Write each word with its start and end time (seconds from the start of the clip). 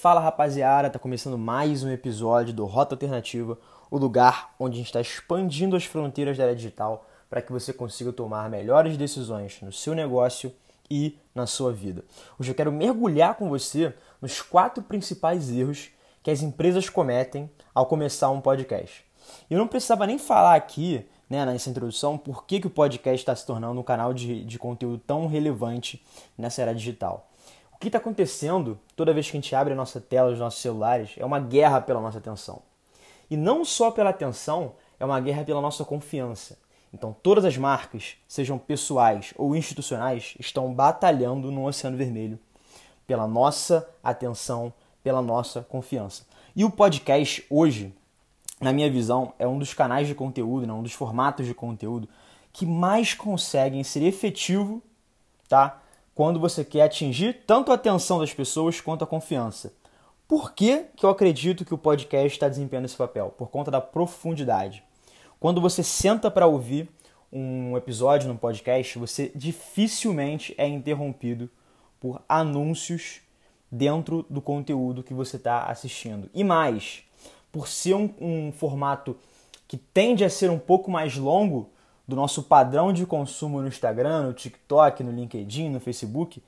Fala 0.00 0.18
rapaziada, 0.18 0.88
tá 0.88 0.98
começando 0.98 1.36
mais 1.36 1.84
um 1.84 1.90
episódio 1.90 2.54
do 2.54 2.64
Rota 2.64 2.94
Alternativa, 2.94 3.58
o 3.90 3.98
lugar 3.98 4.54
onde 4.58 4.76
a 4.76 4.78
gente 4.78 4.86
está 4.86 4.98
expandindo 4.98 5.76
as 5.76 5.84
fronteiras 5.84 6.38
da 6.38 6.44
área 6.44 6.56
digital 6.56 7.06
para 7.28 7.42
que 7.42 7.52
você 7.52 7.70
consiga 7.70 8.10
tomar 8.10 8.48
melhores 8.48 8.96
decisões 8.96 9.60
no 9.60 9.70
seu 9.70 9.94
negócio 9.94 10.54
e 10.90 11.18
na 11.34 11.46
sua 11.46 11.70
vida. 11.70 12.02
Hoje 12.38 12.50
eu 12.50 12.54
quero 12.54 12.72
mergulhar 12.72 13.34
com 13.34 13.50
você 13.50 13.92
nos 14.22 14.40
quatro 14.40 14.82
principais 14.82 15.50
erros 15.50 15.90
que 16.22 16.30
as 16.30 16.40
empresas 16.40 16.88
cometem 16.88 17.50
ao 17.74 17.84
começar 17.84 18.30
um 18.30 18.40
podcast. 18.40 19.04
Eu 19.50 19.58
não 19.58 19.68
precisava 19.68 20.06
nem 20.06 20.18
falar 20.18 20.54
aqui, 20.54 21.06
né, 21.28 21.44
nessa 21.44 21.68
introdução, 21.68 22.16
por 22.16 22.46
que, 22.46 22.58
que 22.58 22.66
o 22.66 22.70
podcast 22.70 23.20
está 23.20 23.36
se 23.36 23.44
tornando 23.44 23.78
um 23.78 23.84
canal 23.84 24.14
de, 24.14 24.46
de 24.46 24.58
conteúdo 24.58 24.96
tão 25.06 25.26
relevante 25.26 26.02
nessa 26.38 26.62
era 26.62 26.74
digital. 26.74 27.29
Que 27.80 27.88
está 27.88 27.98
acontecendo 27.98 28.78
toda 28.94 29.12
vez 29.12 29.28
que 29.28 29.36
a 29.36 29.40
gente 29.40 29.54
abre 29.56 29.72
a 29.72 29.76
nossa 29.76 30.00
tela, 30.00 30.30
os 30.30 30.38
nossos 30.38 30.60
celulares, 30.60 31.14
é 31.16 31.24
uma 31.24 31.40
guerra 31.40 31.80
pela 31.80 32.00
nossa 32.00 32.18
atenção. 32.18 32.62
E 33.28 33.36
não 33.36 33.64
só 33.64 33.90
pela 33.90 34.10
atenção, 34.10 34.74
é 35.00 35.04
uma 35.04 35.18
guerra 35.18 35.44
pela 35.44 35.60
nossa 35.60 35.84
confiança. 35.84 36.58
Então, 36.92 37.16
todas 37.22 37.44
as 37.44 37.56
marcas, 37.56 38.16
sejam 38.28 38.58
pessoais 38.58 39.32
ou 39.36 39.56
institucionais, 39.56 40.34
estão 40.38 40.74
batalhando 40.74 41.50
no 41.50 41.66
Oceano 41.66 41.96
Vermelho 41.96 42.38
pela 43.06 43.26
nossa 43.26 43.88
atenção, 44.04 44.72
pela 45.02 45.22
nossa 45.22 45.62
confiança. 45.62 46.24
E 46.54 46.64
o 46.64 46.70
podcast 46.70 47.46
hoje, 47.48 47.94
na 48.60 48.72
minha 48.72 48.90
visão, 48.90 49.32
é 49.38 49.46
um 49.46 49.58
dos 49.58 49.72
canais 49.72 50.06
de 50.06 50.14
conteúdo, 50.14 50.66
né, 50.66 50.72
um 50.72 50.82
dos 50.82 50.92
formatos 50.92 51.46
de 51.46 51.54
conteúdo 51.54 52.08
que 52.52 52.66
mais 52.66 53.14
conseguem 53.14 53.82
ser 53.84 54.02
efetivo, 54.02 54.82
tá? 55.48 55.79
Quando 56.20 56.38
você 56.38 56.62
quer 56.62 56.82
atingir 56.82 57.44
tanto 57.46 57.72
a 57.72 57.76
atenção 57.76 58.18
das 58.18 58.34
pessoas 58.34 58.78
quanto 58.78 59.02
a 59.02 59.06
confiança. 59.06 59.72
Por 60.28 60.52
que, 60.52 60.84
que 60.94 61.06
eu 61.06 61.08
acredito 61.08 61.64
que 61.64 61.72
o 61.72 61.78
podcast 61.78 62.36
está 62.36 62.46
desempenhando 62.46 62.84
esse 62.84 62.94
papel? 62.94 63.34
Por 63.38 63.48
conta 63.48 63.70
da 63.70 63.80
profundidade. 63.80 64.84
Quando 65.40 65.62
você 65.62 65.82
senta 65.82 66.30
para 66.30 66.46
ouvir 66.46 66.90
um 67.32 67.74
episódio 67.74 68.28
no 68.28 68.36
podcast, 68.36 68.98
você 68.98 69.32
dificilmente 69.34 70.54
é 70.58 70.68
interrompido 70.68 71.48
por 71.98 72.20
anúncios 72.28 73.22
dentro 73.72 74.26
do 74.28 74.42
conteúdo 74.42 75.02
que 75.02 75.14
você 75.14 75.36
está 75.36 75.70
assistindo. 75.70 76.28
E 76.34 76.44
mais, 76.44 77.02
por 77.50 77.66
ser 77.66 77.94
um, 77.94 78.12
um, 78.20 78.52
formato 78.52 79.16
que 79.66 79.78
tende 79.78 80.22
a 80.22 80.28
ser 80.28 80.50
um 80.50 80.58
pouco 80.58 80.90
mais 80.90 81.16
longo 81.16 81.70
do 82.10 82.16
nosso 82.16 82.42
padrão 82.42 82.92
de 82.92 83.06
consumo 83.06 83.62
no 83.62 83.68
Instagram, 83.68 84.24
no 84.24 84.32
TikTok, 84.32 85.04
no 85.04 85.12
LinkedIn, 85.12 85.70
no 85.70 85.78
Facebook, 85.78 86.42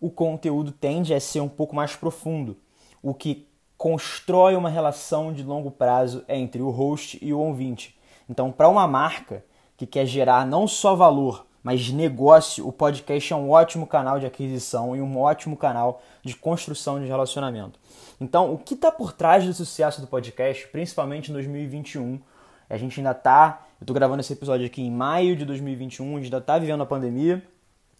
o 0.00 0.10
conteúdo 0.10 0.72
tende 0.72 1.14
a 1.14 1.20
ser 1.20 1.40
um 1.40 1.48
pouco 1.48 1.74
mais 1.74 1.94
profundo 1.94 2.56
o 3.00 3.14
que 3.14 3.46
constrói 3.78 4.56
uma 4.56 4.68
relação 4.68 5.32
de 5.32 5.44
longo 5.44 5.70
prazo 5.70 6.24
entre 6.28 6.60
o 6.60 6.70
host 6.70 7.18
e 7.22 7.32
o 7.32 7.38
ouvinte. 7.38 7.96
Então, 8.28 8.50
para 8.50 8.68
uma 8.68 8.88
marca 8.88 9.44
que 9.76 9.86
quer 9.86 10.04
gerar 10.04 10.44
não 10.44 10.66
só 10.66 10.96
valor, 10.96 11.46
mas 11.62 11.90
negócio, 11.90 12.66
o 12.66 12.72
podcast 12.72 13.32
é 13.32 13.36
um 13.36 13.50
ótimo 13.50 13.86
canal 13.86 14.18
de 14.18 14.26
aquisição 14.26 14.96
e 14.96 15.00
um 15.00 15.18
ótimo 15.18 15.56
canal 15.56 16.02
de 16.24 16.34
construção 16.34 16.98
de 17.00 17.06
relacionamento. 17.06 17.78
Então, 18.20 18.52
o 18.52 18.58
que 18.58 18.74
está 18.74 18.90
por 18.90 19.12
trás 19.12 19.44
do 19.44 19.54
sucesso 19.54 20.00
do 20.00 20.08
podcast, 20.08 20.66
principalmente 20.68 21.30
em 21.30 21.34
2021? 21.34 22.20
A 22.68 22.76
gente 22.76 22.98
ainda 22.98 23.12
está, 23.12 23.66
eu 23.84 23.86
estou 23.86 23.94
gravando 23.94 24.22
esse 24.22 24.32
episódio 24.32 24.64
aqui 24.64 24.80
em 24.80 24.90
maio 24.90 25.36
de 25.36 25.44
2021, 25.44 26.04
a 26.04 26.16
gente 26.16 26.24
ainda 26.24 26.38
está 26.38 26.58
vivendo 26.58 26.82
a 26.82 26.86
pandemia, 26.86 27.42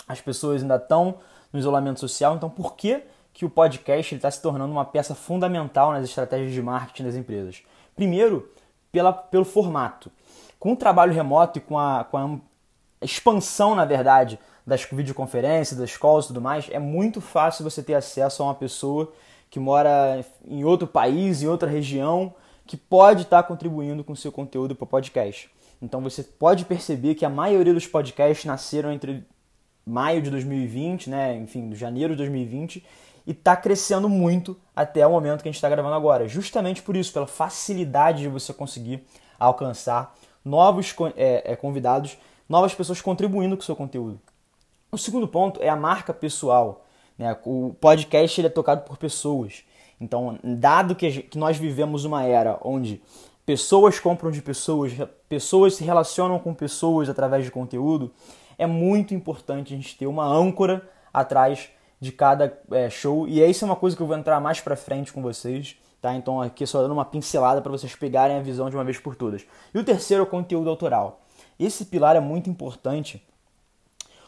as 0.08 0.18
pessoas 0.18 0.62
ainda 0.62 0.76
estão 0.76 1.16
no 1.52 1.58
isolamento 1.58 2.00
social, 2.00 2.34
então 2.34 2.48
por 2.48 2.74
que 2.74 3.02
que 3.34 3.44
o 3.44 3.50
podcast 3.50 4.14
está 4.14 4.30
se 4.30 4.40
tornando 4.40 4.72
uma 4.72 4.86
peça 4.86 5.14
fundamental 5.14 5.92
nas 5.92 6.04
estratégias 6.04 6.52
de 6.52 6.62
marketing 6.62 7.04
das 7.04 7.16
empresas. 7.16 7.62
Primeiro, 7.94 8.50
pela, 8.90 9.12
pelo 9.12 9.44
formato. 9.44 10.10
Com 10.58 10.72
o 10.72 10.76
trabalho 10.76 11.12
remoto 11.12 11.58
e 11.58 11.60
com 11.60 11.78
a, 11.78 12.04
com 12.04 12.16
a 12.16 12.38
expansão, 13.02 13.74
na 13.74 13.84
verdade, 13.84 14.38
das 14.66 14.84
videoconferências, 14.84 15.78
das 15.78 15.98
calls 15.98 16.24
e 16.24 16.28
tudo 16.28 16.40
mais, 16.40 16.66
é 16.70 16.78
muito 16.78 17.20
fácil 17.20 17.62
você 17.62 17.82
ter 17.82 17.94
acesso 17.94 18.42
a 18.42 18.46
uma 18.46 18.54
pessoa 18.54 19.12
que 19.50 19.60
mora 19.60 20.24
em 20.46 20.64
outro 20.64 20.86
país, 20.86 21.42
em 21.42 21.46
outra 21.46 21.68
região, 21.68 22.32
que 22.66 22.76
pode 22.76 23.22
estar 23.22 23.42
contribuindo 23.42 24.02
com 24.02 24.14
o 24.14 24.16
seu 24.16 24.32
conteúdo 24.32 24.74
para 24.74 24.84
o 24.84 24.86
podcast. 24.86 25.50
Então 25.80 26.00
você 26.00 26.22
pode 26.22 26.64
perceber 26.64 27.14
que 27.14 27.24
a 27.24 27.30
maioria 27.30 27.74
dos 27.74 27.86
podcasts 27.86 28.44
nasceram 28.44 28.92
entre 28.92 29.24
maio 29.86 30.22
de 30.22 30.30
2020, 30.30 31.10
né, 31.10 31.36
enfim, 31.36 31.74
janeiro 31.74 32.14
de 32.14 32.18
2020 32.18 32.84
e 33.26 33.30
está 33.30 33.56
crescendo 33.56 34.08
muito 34.08 34.56
até 34.74 35.06
o 35.06 35.10
momento 35.10 35.42
que 35.42 35.48
a 35.48 35.50
gente 35.52 35.56
está 35.56 35.68
gravando 35.68 35.94
agora. 35.94 36.28
Justamente 36.28 36.82
por 36.82 36.96
isso, 36.96 37.12
pela 37.12 37.26
facilidade 37.26 38.22
de 38.22 38.28
você 38.28 38.52
conseguir 38.52 39.04
alcançar 39.38 40.14
novos 40.44 40.94
é, 41.16 41.52
é, 41.52 41.56
convidados, 41.56 42.18
novas 42.48 42.74
pessoas 42.74 43.00
contribuindo 43.00 43.56
com 43.56 43.62
o 43.62 43.64
seu 43.64 43.76
conteúdo. 43.76 44.20
O 44.92 44.98
segundo 44.98 45.26
ponto 45.26 45.60
é 45.62 45.68
a 45.68 45.76
marca 45.76 46.12
pessoal. 46.12 46.84
Né? 47.18 47.36
O 47.44 47.74
podcast 47.80 48.40
ele 48.40 48.48
é 48.48 48.50
tocado 48.50 48.82
por 48.82 48.98
pessoas. 48.98 49.64
Então, 50.00 50.38
dado 50.42 50.94
que 50.94 51.28
nós 51.34 51.56
vivemos 51.56 52.04
uma 52.04 52.24
era 52.24 52.58
onde 52.62 53.02
pessoas 53.44 53.98
compram 53.98 54.30
de 54.30 54.40
pessoas, 54.40 54.92
pessoas 55.28 55.74
se 55.74 55.84
relacionam 55.84 56.38
com 56.38 56.54
pessoas 56.54 57.08
através 57.08 57.44
de 57.44 57.50
conteúdo, 57.50 58.12
é 58.58 58.66
muito 58.66 59.14
importante 59.14 59.74
a 59.74 59.76
gente 59.76 59.96
ter 59.96 60.06
uma 60.06 60.24
âncora 60.24 60.88
atrás 61.12 61.68
de 62.00 62.12
cada 62.12 62.58
é, 62.70 62.88
show. 62.90 63.26
E 63.28 63.42
isso 63.42 63.64
é 63.64 63.66
uma 63.66 63.76
coisa 63.76 63.96
que 63.96 64.02
eu 64.02 64.06
vou 64.06 64.16
entrar 64.16 64.40
mais 64.40 64.60
pra 64.60 64.76
frente 64.76 65.12
com 65.12 65.22
vocês, 65.22 65.76
tá? 66.00 66.14
Então 66.14 66.40
aqui 66.40 66.66
só 66.66 66.82
dando 66.82 66.92
uma 66.92 67.04
pincelada 67.04 67.60
para 67.60 67.72
vocês 67.72 67.94
pegarem 67.94 68.36
a 68.36 68.42
visão 68.42 68.68
de 68.68 68.76
uma 68.76 68.84
vez 68.84 68.98
por 68.98 69.14
todas. 69.14 69.44
E 69.72 69.78
o 69.78 69.84
terceiro 69.84 70.22
é 70.22 70.26
o 70.26 70.28
conteúdo 70.28 70.70
autoral. 70.70 71.22
Esse 71.58 71.84
pilar 71.86 72.16
é 72.16 72.20
muito 72.20 72.50
importante 72.50 73.22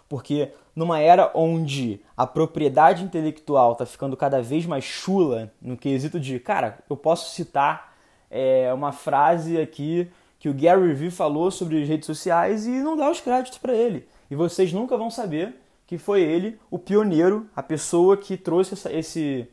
porque 0.08 0.52
numa 0.74 1.00
era 1.00 1.30
onde 1.34 2.00
a 2.16 2.26
propriedade 2.26 3.02
intelectual 3.02 3.72
está 3.72 3.84
ficando 3.84 4.16
cada 4.16 4.40
vez 4.40 4.64
mais 4.64 4.84
chula 4.84 5.52
no 5.60 5.76
quesito 5.76 6.20
de, 6.20 6.38
cara, 6.38 6.78
eu 6.88 6.96
posso 6.96 7.34
citar 7.34 7.95
é, 8.30 8.72
uma 8.72 8.92
frase 8.92 9.58
aqui 9.58 10.08
que 10.38 10.48
o 10.48 10.54
Gary 10.54 10.92
Vee 10.94 11.10
falou 11.10 11.50
sobre 11.50 11.82
as 11.82 11.88
redes 11.88 12.06
sociais 12.06 12.66
e 12.66 12.70
não 12.70 12.96
dar 12.96 13.10
os 13.10 13.20
créditos 13.20 13.58
para 13.58 13.74
ele. 13.74 14.06
E 14.30 14.34
vocês 14.34 14.72
nunca 14.72 14.96
vão 14.96 15.10
saber 15.10 15.54
que 15.86 15.98
foi 15.98 16.22
ele 16.22 16.58
o 16.70 16.78
pioneiro, 16.78 17.48
a 17.54 17.62
pessoa 17.62 18.16
que 18.16 18.36
trouxe 18.36 18.74
essa, 18.74 18.92
esse, 18.92 19.48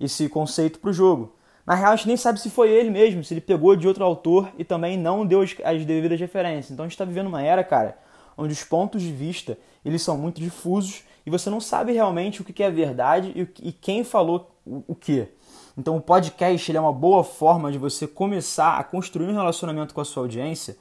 esse 0.00 0.28
conceito 0.28 0.78
para 0.78 0.90
o 0.90 0.92
jogo. 0.92 1.34
Na 1.66 1.74
real, 1.74 1.92
a 1.92 1.96
gente 1.96 2.08
nem 2.08 2.16
sabe 2.16 2.40
se 2.40 2.48
foi 2.48 2.70
ele 2.70 2.90
mesmo, 2.90 3.24
se 3.24 3.34
ele 3.34 3.40
pegou 3.40 3.74
de 3.76 3.88
outro 3.88 4.04
autor 4.04 4.50
e 4.56 4.64
também 4.64 4.96
não 4.96 5.26
deu 5.26 5.42
as, 5.42 5.54
as 5.64 5.84
devidas 5.84 6.18
referências. 6.18 6.70
Então 6.70 6.84
a 6.84 6.86
gente 6.86 6.94
está 6.94 7.04
vivendo 7.04 7.26
uma 7.26 7.42
era, 7.42 7.62
cara, 7.64 7.98
onde 8.36 8.52
os 8.52 8.62
pontos 8.62 9.02
de 9.02 9.12
vista 9.12 9.58
eles 9.84 10.02
são 10.02 10.16
muito 10.16 10.40
difusos 10.40 11.04
e 11.24 11.30
você 11.30 11.50
não 11.50 11.60
sabe 11.60 11.92
realmente 11.92 12.40
o 12.40 12.44
que 12.44 12.62
é 12.62 12.70
verdade 12.70 13.48
e, 13.62 13.72
quem 13.72 14.04
falou 14.04 14.50
o 14.64 14.94
que. 14.94 15.28
Então 15.76 15.96
o 15.96 16.00
podcast 16.00 16.74
é 16.74 16.80
uma 16.80 16.92
boa 16.92 17.22
forma 17.22 17.70
de 17.70 17.76
você 17.76 18.06
começar 18.06 18.78
a 18.78 18.84
construir 18.84 19.28
um 19.28 19.34
relacionamento 19.34 19.92
com 19.92 20.00
a 20.00 20.04
sua 20.04 20.22
audiência 20.22 20.76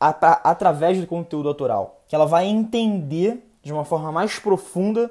através 0.00 1.00
do 1.00 1.06
conteúdo 1.06 1.48
autoral, 1.48 2.02
que 2.08 2.14
ela 2.14 2.26
vai 2.26 2.46
entender 2.46 3.46
de 3.62 3.72
uma 3.72 3.84
forma 3.84 4.10
mais 4.10 4.38
profunda 4.38 5.10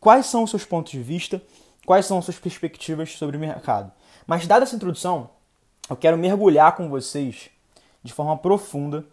quais 0.00 0.26
são 0.26 0.42
os 0.42 0.50
seus 0.50 0.64
pontos 0.64 0.92
de 0.92 1.00
vista, 1.00 1.42
quais 1.86 2.06
são 2.06 2.18
as 2.18 2.24
suas 2.24 2.38
perspectivas 2.38 3.12
sobre 3.12 3.36
o 3.36 3.40
mercado. 3.40 3.90
Mas, 4.26 4.46
dada 4.46 4.64
essa 4.64 4.76
introdução, 4.76 5.30
eu 5.88 5.96
quero 5.96 6.16
mergulhar 6.16 6.76
com 6.76 6.88
vocês 6.88 7.50
de 8.02 8.12
forma 8.12 8.36
profunda 8.36 9.04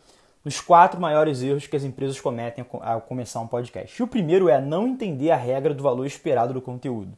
nos 0.44 0.60
quatro 0.60 1.00
maiores 1.00 1.42
erros 1.42 1.68
que 1.68 1.76
as 1.76 1.84
empresas 1.84 2.20
cometem 2.20 2.66
ao 2.82 3.02
começar 3.02 3.40
um 3.40 3.48
podcast. 3.48 4.00
E 4.00 4.04
o 4.04 4.08
primeiro 4.08 4.50
é 4.50 4.60
não 4.60 4.88
entender 4.88 5.32
a 5.32 5.36
regra 5.36 5.74
do 5.74 5.84
valor 5.84 6.06
esperado 6.06 6.54
do 6.54 6.62
conteúdo. 6.62 7.12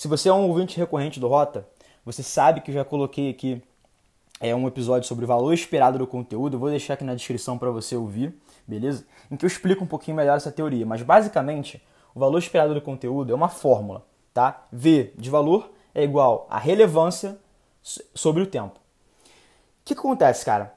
Se 0.00 0.08
você 0.08 0.30
é 0.30 0.32
um 0.32 0.48
ouvinte 0.48 0.78
recorrente 0.78 1.20
do 1.20 1.28
Rota, 1.28 1.68
você 2.06 2.22
sabe 2.22 2.62
que 2.62 2.70
eu 2.70 2.74
já 2.74 2.82
coloquei 2.86 3.28
aqui 3.28 3.62
é 4.40 4.56
um 4.56 4.66
episódio 4.66 5.06
sobre 5.06 5.26
o 5.26 5.28
valor 5.28 5.52
esperado 5.52 5.98
do 5.98 6.06
conteúdo. 6.06 6.54
Eu 6.54 6.58
vou 6.58 6.70
deixar 6.70 6.94
aqui 6.94 7.04
na 7.04 7.14
descrição 7.14 7.58
para 7.58 7.70
você 7.70 7.94
ouvir 7.94 8.34
beleza? 8.66 9.04
Em 9.30 9.36
que 9.36 9.44
eu 9.44 9.46
explico 9.46 9.84
um 9.84 9.86
pouquinho 9.86 10.16
melhor 10.16 10.38
essa 10.38 10.50
teoria, 10.50 10.86
mas 10.86 11.02
basicamente 11.02 11.84
o 12.14 12.18
valor 12.18 12.38
esperado 12.38 12.72
do 12.72 12.80
conteúdo 12.80 13.30
é 13.30 13.34
uma 13.34 13.50
fórmula, 13.50 14.02
tá? 14.32 14.66
V 14.72 15.12
de 15.18 15.28
valor 15.28 15.70
é 15.94 16.02
igual 16.02 16.46
a 16.48 16.58
relevância 16.58 17.36
sobre 17.82 18.42
o 18.42 18.46
tempo. 18.46 18.76
O 18.76 19.84
que, 19.84 19.94
que 19.94 20.00
acontece, 20.00 20.46
cara? 20.46 20.72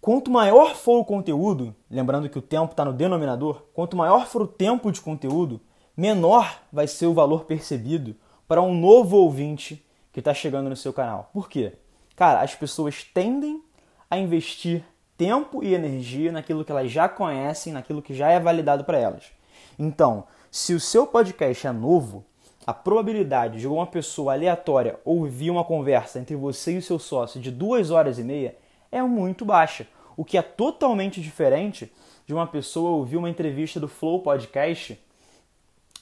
Quanto 0.00 0.30
maior 0.30 0.76
for 0.76 1.00
o 1.00 1.04
conteúdo, 1.04 1.74
lembrando 1.90 2.30
que 2.30 2.38
o 2.38 2.42
tempo 2.42 2.70
está 2.70 2.84
no 2.84 2.92
denominador, 2.92 3.60
quanto 3.74 3.96
maior 3.96 4.28
for 4.28 4.42
o 4.42 4.46
tempo 4.46 4.92
de 4.92 5.00
conteúdo, 5.00 5.60
menor 5.96 6.60
vai 6.72 6.86
ser 6.86 7.06
o 7.06 7.12
valor 7.12 7.44
percebido 7.44 8.14
para 8.48 8.62
um 8.62 8.74
novo 8.74 9.18
ouvinte 9.18 9.84
que 10.12 10.20
está 10.20 10.32
chegando 10.32 10.70
no 10.70 10.76
seu 10.76 10.92
canal. 10.92 11.30
Por 11.32 11.48
quê? 11.48 11.74
Cara, 12.16 12.40
as 12.40 12.54
pessoas 12.54 13.04
tendem 13.04 13.62
a 14.10 14.18
investir 14.18 14.82
tempo 15.16 15.62
e 15.62 15.74
energia 15.74 16.32
naquilo 16.32 16.64
que 16.64 16.72
elas 16.72 16.90
já 16.90 17.08
conhecem, 17.08 17.72
naquilo 17.72 18.00
que 18.02 18.14
já 18.14 18.30
é 18.30 18.40
validado 18.40 18.84
para 18.84 18.98
elas. 18.98 19.24
Então, 19.78 20.24
se 20.50 20.72
o 20.72 20.80
seu 20.80 21.06
podcast 21.06 21.66
é 21.66 21.72
novo, 21.72 22.24
a 22.66 22.72
probabilidade 22.72 23.60
de 23.60 23.68
uma 23.68 23.86
pessoa 23.86 24.32
aleatória 24.32 24.98
ouvir 25.04 25.50
uma 25.50 25.64
conversa 25.64 26.18
entre 26.18 26.34
você 26.34 26.72
e 26.72 26.78
o 26.78 26.82
seu 26.82 26.98
sócio 26.98 27.40
de 27.40 27.50
duas 27.50 27.90
horas 27.90 28.18
e 28.18 28.24
meia 28.24 28.56
é 28.90 29.02
muito 29.02 29.44
baixa, 29.44 29.86
o 30.16 30.24
que 30.24 30.38
é 30.38 30.42
totalmente 30.42 31.20
diferente 31.20 31.92
de 32.26 32.34
uma 32.34 32.46
pessoa 32.46 32.90
ouvir 32.90 33.16
uma 33.16 33.30
entrevista 33.30 33.78
do 33.78 33.88
Flow 33.88 34.20
Podcast, 34.20 34.98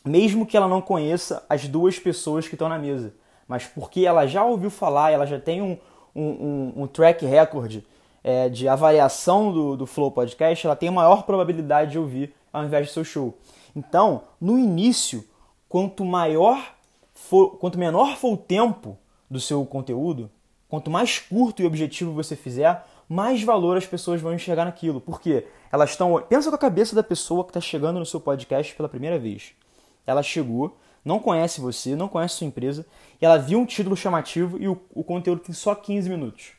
mesmo 0.07 0.47
que 0.47 0.57
ela 0.57 0.69
não 0.69 0.81
conheça 0.81 1.45
as 1.49 1.67
duas 1.67 1.99
pessoas 1.99 2.47
que 2.47 2.55
estão 2.55 2.69
na 2.69 2.79
mesa, 2.79 3.13
mas 3.49 3.65
porque 3.67 4.07
ela 4.07 4.27
já 4.27 4.45
ouviu 4.45 4.71
falar, 4.71 5.11
ela 5.11 5.27
já 5.27 5.39
tem 5.39 5.61
um, 5.61 5.77
um, 6.15 6.23
um, 6.25 6.73
um 6.83 6.87
track 6.87 7.27
record 7.27 7.83
é, 8.23 8.49
de 8.49 8.69
avaliação 8.69 9.53
do, 9.53 9.77
do 9.77 9.87
Flow 9.87 10.11
Podcast, 10.11 10.67
ela 10.67 10.77
tem 10.77 10.91
maior 10.91 11.25
probabilidade 11.25 11.93
de 11.93 11.99
ouvir 11.99 12.35
ao 12.53 12.65
invés 12.65 12.89
do 12.89 12.93
seu 12.93 13.05
show. 13.05 13.37
Então, 13.75 14.23
no 14.41 14.59
início, 14.59 15.25
quanto 15.69 16.05
maior 16.05 16.75
for, 17.13 17.57
quanto 17.59 17.79
menor 17.79 18.17
for 18.17 18.33
o 18.33 18.37
tempo 18.37 18.97
do 19.31 19.39
seu 19.39 19.65
conteúdo, 19.67 20.31
quanto 20.69 20.91
mais 20.91 21.19
curto 21.19 21.63
e 21.63 21.67
objetivo 21.67 22.13
você 22.13 22.35
fizer, 22.35 22.85
mais 23.09 23.43
valor 23.43 23.77
as 23.77 23.87
pessoas 23.87 24.21
vão 24.21 24.33
enxergar 24.33 24.65
naquilo. 24.65 25.01
Porque 25.01 25.47
elas 25.71 25.91
estão. 25.91 26.21
Pensa 26.29 26.49
com 26.49 26.57
a 26.57 26.59
cabeça 26.59 26.97
da 26.97 27.03
pessoa 27.03 27.45
que 27.45 27.51
está 27.51 27.61
chegando 27.61 27.99
no 27.99 28.07
seu 28.07 28.21
podcast 28.21 28.75
pela 28.75 28.89
primeira 28.89 29.19
vez. 29.19 29.53
Ela 30.07 30.23
chegou, 30.23 30.79
não 31.05 31.19
conhece 31.19 31.61
você, 31.61 31.97
não 31.97 32.09
conhece 32.09 32.37
sua 32.37 32.47
empresa, 32.47 32.87
e 33.21 33.25
ela 33.25 33.39
viu 33.39 33.59
um 33.59 33.67
título 33.67 33.97
chamativo 33.97 34.61
e 34.61 34.69
o, 34.69 34.81
o 34.95 35.05
conteúdo 35.05 35.41
tem 35.41 35.55
só 35.55 35.75
15 35.75 36.09
minutos. 36.09 36.53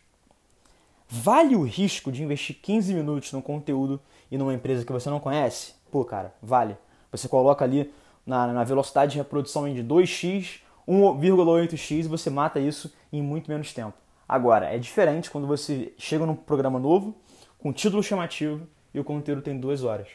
Vale 1.09 1.55
o 1.55 1.63
risco 1.63 2.11
de 2.11 2.21
investir 2.21 2.57
15 2.61 2.93
minutos 2.93 3.31
num 3.31 3.41
conteúdo 3.41 3.99
e 4.29 4.37
numa 4.37 4.53
empresa 4.53 4.85
que 4.85 4.91
você 4.91 5.09
não 5.09 5.19
conhece? 5.19 5.73
Pô, 5.89 6.03
cara, 6.03 6.33
vale. 6.41 6.75
Você 7.11 7.29
coloca 7.29 7.63
ali 7.63 7.93
na, 8.25 8.47
na 8.47 8.63
velocidade 8.65 9.13
de 9.13 9.17
reprodução 9.17 9.73
de 9.73 9.81
2x, 9.81 10.59
1,8x 10.87 11.91
e 11.91 12.03
você 12.03 12.29
mata 12.29 12.59
isso 12.59 12.93
em 13.11 13.21
muito 13.21 13.49
menos 13.49 13.73
tempo. 13.73 13.93
Agora, 14.27 14.65
é 14.65 14.77
diferente 14.77 15.31
quando 15.31 15.47
você 15.47 15.93
chega 15.97 16.25
num 16.25 16.35
programa 16.35 16.77
novo, 16.77 17.15
com 17.57 17.71
título 17.71 18.03
chamativo 18.03 18.67
e 18.93 18.99
o 18.99 19.03
conteúdo 19.03 19.41
tem 19.41 19.57
duas 19.57 19.83
horas. 19.83 20.09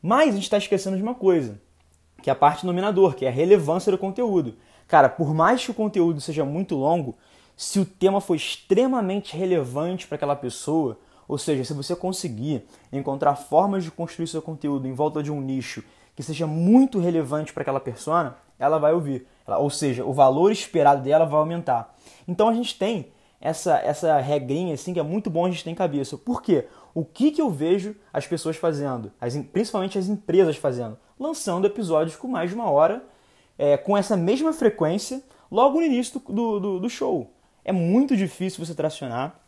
Mas 0.00 0.30
a 0.30 0.32
gente 0.32 0.44
está 0.44 0.56
esquecendo 0.56 0.96
de 0.96 1.02
uma 1.02 1.14
coisa, 1.14 1.60
que 2.22 2.30
é 2.30 2.32
a 2.32 2.36
parte 2.36 2.66
nominador, 2.66 3.14
que 3.14 3.24
é 3.24 3.28
a 3.28 3.32
relevância 3.32 3.90
do 3.92 3.98
conteúdo. 3.98 4.56
Cara, 4.86 5.08
por 5.08 5.34
mais 5.34 5.64
que 5.64 5.70
o 5.70 5.74
conteúdo 5.74 6.20
seja 6.20 6.44
muito 6.44 6.74
longo, 6.74 7.16
se 7.56 7.78
o 7.78 7.84
tema 7.84 8.20
for 8.20 8.34
extremamente 8.34 9.36
relevante 9.36 10.06
para 10.06 10.16
aquela 10.16 10.36
pessoa, 10.36 10.98
ou 11.26 11.36
seja, 11.36 11.64
se 11.64 11.74
você 11.74 11.94
conseguir 11.94 12.64
encontrar 12.92 13.36
formas 13.36 13.84
de 13.84 13.90
construir 13.90 14.26
seu 14.26 14.40
conteúdo 14.40 14.88
em 14.88 14.94
volta 14.94 15.22
de 15.22 15.30
um 15.30 15.40
nicho 15.40 15.84
que 16.16 16.22
seja 16.22 16.46
muito 16.46 16.98
relevante 16.98 17.52
para 17.52 17.62
aquela 17.62 17.78
persona, 17.78 18.36
ela 18.58 18.78
vai 18.78 18.92
ouvir. 18.92 19.26
ou 19.46 19.70
seja, 19.70 20.04
o 20.04 20.12
valor 20.12 20.50
esperado 20.50 21.02
dela 21.02 21.24
vai 21.24 21.38
aumentar. 21.38 21.94
Então 22.26 22.48
a 22.48 22.54
gente 22.54 22.76
tem 22.76 23.12
essa, 23.40 23.78
essa 23.78 24.18
regrinha 24.18 24.74
assim 24.74 24.92
que 24.92 24.98
é 24.98 25.02
muito 25.02 25.30
bom 25.30 25.46
a 25.46 25.50
gente 25.50 25.62
ter 25.62 25.70
em 25.70 25.74
cabeça. 25.74 26.16
Por 26.16 26.42
quê? 26.42 26.66
O 26.98 27.04
que, 27.04 27.30
que 27.30 27.40
eu 27.40 27.48
vejo 27.48 27.94
as 28.12 28.26
pessoas 28.26 28.56
fazendo, 28.56 29.12
as, 29.20 29.36
principalmente 29.36 29.96
as 29.96 30.08
empresas 30.08 30.56
fazendo? 30.56 30.98
Lançando 31.16 31.64
episódios 31.64 32.16
com 32.16 32.26
mais 32.26 32.50
de 32.50 32.56
uma 32.56 32.68
hora, 32.68 33.04
é, 33.56 33.76
com 33.76 33.96
essa 33.96 34.16
mesma 34.16 34.52
frequência, 34.52 35.22
logo 35.48 35.78
no 35.78 35.86
início 35.86 36.20
do, 36.28 36.58
do, 36.58 36.80
do 36.80 36.90
show. 36.90 37.30
É 37.64 37.70
muito 37.70 38.16
difícil 38.16 38.66
você 38.66 38.74
tracionar 38.74 39.38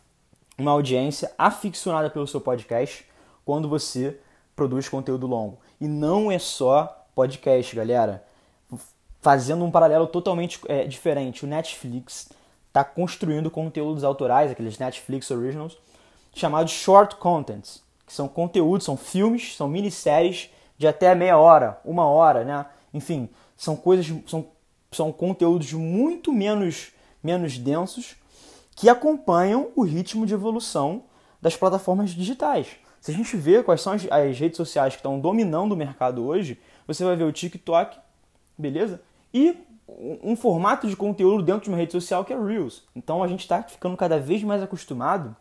uma 0.57 0.71
audiência 0.71 1.33
aficionada 1.37 2.09
pelo 2.09 2.25
seu 2.25 2.41
podcast 2.41 3.05
quando 3.45 3.69
você 3.69 4.21
produz 4.55 4.89
conteúdo 4.89 5.27
longo. 5.27 5.59
E 5.81 5.89
não 5.89 6.31
é 6.31 6.39
só 6.39 7.05
podcast, 7.17 7.75
galera. 7.75 8.25
Fazendo 9.21 9.65
um 9.65 9.73
paralelo 9.73 10.07
totalmente 10.07 10.61
é, 10.69 10.85
diferente, 10.85 11.45
o 11.45 11.49
Netflix 11.49 12.29
está 12.69 12.85
construindo 12.85 13.51
conteúdos 13.51 14.05
autorais, 14.05 14.53
aqueles 14.53 14.79
Netflix 14.79 15.29
Originals, 15.33 15.77
chamados 16.33 16.73
short 16.73 17.17
contents, 17.17 17.83
que 18.07 18.13
são 18.13 18.29
conteúdos, 18.29 18.85
são 18.85 18.97
filmes, 18.97 19.57
são 19.57 19.69
minisséries 19.69 20.51
de 20.77 20.87
até 20.87 21.15
meia 21.15 21.39
hora, 21.39 21.81
uma 21.85 22.07
hora, 22.07 22.45
né? 22.45 22.67
Enfim, 22.93 23.29
são 23.57 23.77
coisas, 23.77 24.07
são, 24.27 24.47
são 24.91 25.13
conteúdos 25.13 25.73
muito 25.73 26.33
menos 26.33 26.93
menos 27.23 27.59
densos, 27.59 28.17
que 28.75 28.89
acompanham 28.89 29.71
o 29.77 29.83
ritmo 29.83 30.25
de 30.25 30.35
evolução 30.35 31.05
das 31.41 31.57
plataformas 31.57 32.11
digitais. 32.11 32.69
Se 33.01 33.11
a 33.11 33.15
gente 33.15 33.37
vê 33.37 33.63
quais 33.63 33.81
são 33.81 33.93
as, 33.93 34.07
as 34.11 34.39
redes 34.39 34.57
sociais 34.57 34.95
que 34.95 35.01
estão 35.01 35.19
dominando 35.19 35.73
o 35.73 35.77
mercado 35.77 36.25
hoje, 36.25 36.59
você 36.87 37.05
vai 37.05 37.17
ver 37.17 37.25
o 37.25 37.33
TikTok, 37.33 37.99
beleza? 38.57 39.01
E 39.33 39.57
um 40.23 40.37
formato 40.37 40.87
de 40.87 40.97
conteúdo 40.97 41.43
dentro 41.43 41.63
de 41.63 41.69
uma 41.69 41.77
rede 41.77 41.93
social 41.93 42.25
que 42.25 42.33
é 42.33 42.39
Reels. 42.39 42.85
Então 42.95 43.23
a 43.23 43.29
gente 43.29 43.41
está 43.41 43.63
ficando 43.63 43.97
cada 43.97 44.19
vez 44.19 44.43
mais 44.43 44.63
acostumado 44.63 45.35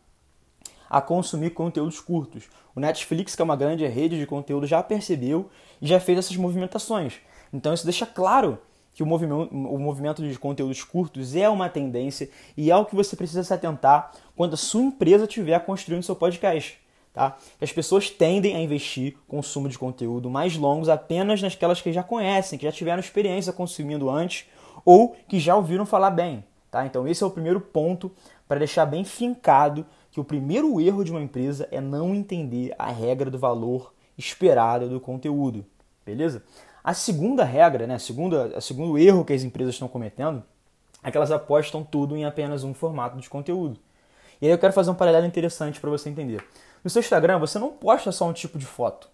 a 0.89 0.99
consumir 1.01 1.51
conteúdos 1.51 1.99
curtos. 1.99 2.45
O 2.75 2.79
Netflix, 2.79 3.35
que 3.35 3.41
é 3.41 3.45
uma 3.45 3.55
grande 3.55 3.85
rede 3.85 4.17
de 4.17 4.25
conteúdo, 4.25 4.65
já 4.65 4.81
percebeu 4.81 5.49
e 5.81 5.87
já 5.87 5.99
fez 5.99 6.17
essas 6.17 6.35
movimentações. 6.35 7.17
Então 7.53 7.73
isso 7.73 7.85
deixa 7.85 8.05
claro 8.05 8.57
que 8.93 9.03
o 9.03 9.05
movimento, 9.05 9.53
o 9.53 9.77
movimento 9.77 10.27
de 10.27 10.37
conteúdos 10.37 10.83
curtos 10.83 11.35
é 11.35 11.47
uma 11.47 11.69
tendência 11.69 12.29
e 12.57 12.71
é 12.71 12.75
o 12.75 12.85
que 12.85 12.95
você 12.95 13.15
precisa 13.15 13.43
se 13.43 13.53
atentar 13.53 14.11
quando 14.35 14.55
a 14.55 14.57
sua 14.57 14.81
empresa 14.81 15.25
estiver 15.25 15.59
construindo 15.65 16.03
seu 16.03 16.15
podcast. 16.15 16.79
Tá? 17.13 17.37
As 17.61 17.71
pessoas 17.71 18.09
tendem 18.09 18.55
a 18.55 18.61
investir 18.61 19.15
consumo 19.27 19.67
de 19.67 19.77
conteúdo 19.77 20.29
mais 20.29 20.55
longos 20.55 20.89
apenas 20.89 21.41
nasquelas 21.41 21.81
que 21.81 21.91
já 21.91 22.03
conhecem, 22.03 22.57
que 22.57 22.65
já 22.65 22.71
tiveram 22.71 22.99
experiência 22.99 23.53
consumindo 23.53 24.09
antes 24.09 24.45
ou 24.85 25.15
que 25.27 25.39
já 25.39 25.55
ouviram 25.55 25.85
falar 25.85 26.11
bem. 26.11 26.43
Tá? 26.69 26.85
Então 26.85 27.07
esse 27.07 27.23
é 27.23 27.25
o 27.25 27.31
primeiro 27.31 27.59
ponto 27.59 28.11
para 28.47 28.59
deixar 28.59 28.85
bem 28.85 29.03
fincado 29.03 29.85
que 30.19 30.21
o 30.21 30.23
primeiro 30.25 30.81
erro 30.81 31.05
de 31.05 31.11
uma 31.11 31.21
empresa 31.21 31.67
é 31.71 31.79
não 31.79 32.13
entender 32.13 32.75
a 32.77 32.91
regra 32.91 33.31
do 33.31 33.39
valor 33.39 33.93
esperado 34.17 34.89
do 34.89 34.99
conteúdo. 34.99 35.65
Beleza? 36.05 36.43
A 36.83 36.93
segunda 36.93 37.45
regra, 37.45 37.87
né, 37.87 37.95
a 37.95 37.99
segunda, 37.99 38.57
a 38.57 38.61
segundo 38.61 38.97
erro 38.97 39.23
que 39.23 39.31
as 39.31 39.43
empresas 39.43 39.75
estão 39.75 39.87
cometendo 39.87 40.43
é 41.01 41.09
que 41.09 41.15
elas 41.15 41.31
apostam 41.31 41.85
tudo 41.85 42.17
em 42.17 42.25
apenas 42.25 42.65
um 42.65 42.73
formato 42.73 43.17
de 43.17 43.29
conteúdo. 43.29 43.79
E 44.41 44.45
aí 44.45 44.51
eu 44.51 44.57
quero 44.57 44.73
fazer 44.73 44.91
um 44.91 44.95
paralelo 44.95 45.25
interessante 45.25 45.79
para 45.79 45.89
você 45.89 46.09
entender. 46.09 46.43
No 46.83 46.89
seu 46.89 46.99
Instagram, 46.99 47.39
você 47.39 47.57
não 47.57 47.69
posta 47.69 48.11
só 48.11 48.27
um 48.27 48.33
tipo 48.33 48.59
de 48.59 48.65
foto. 48.65 49.09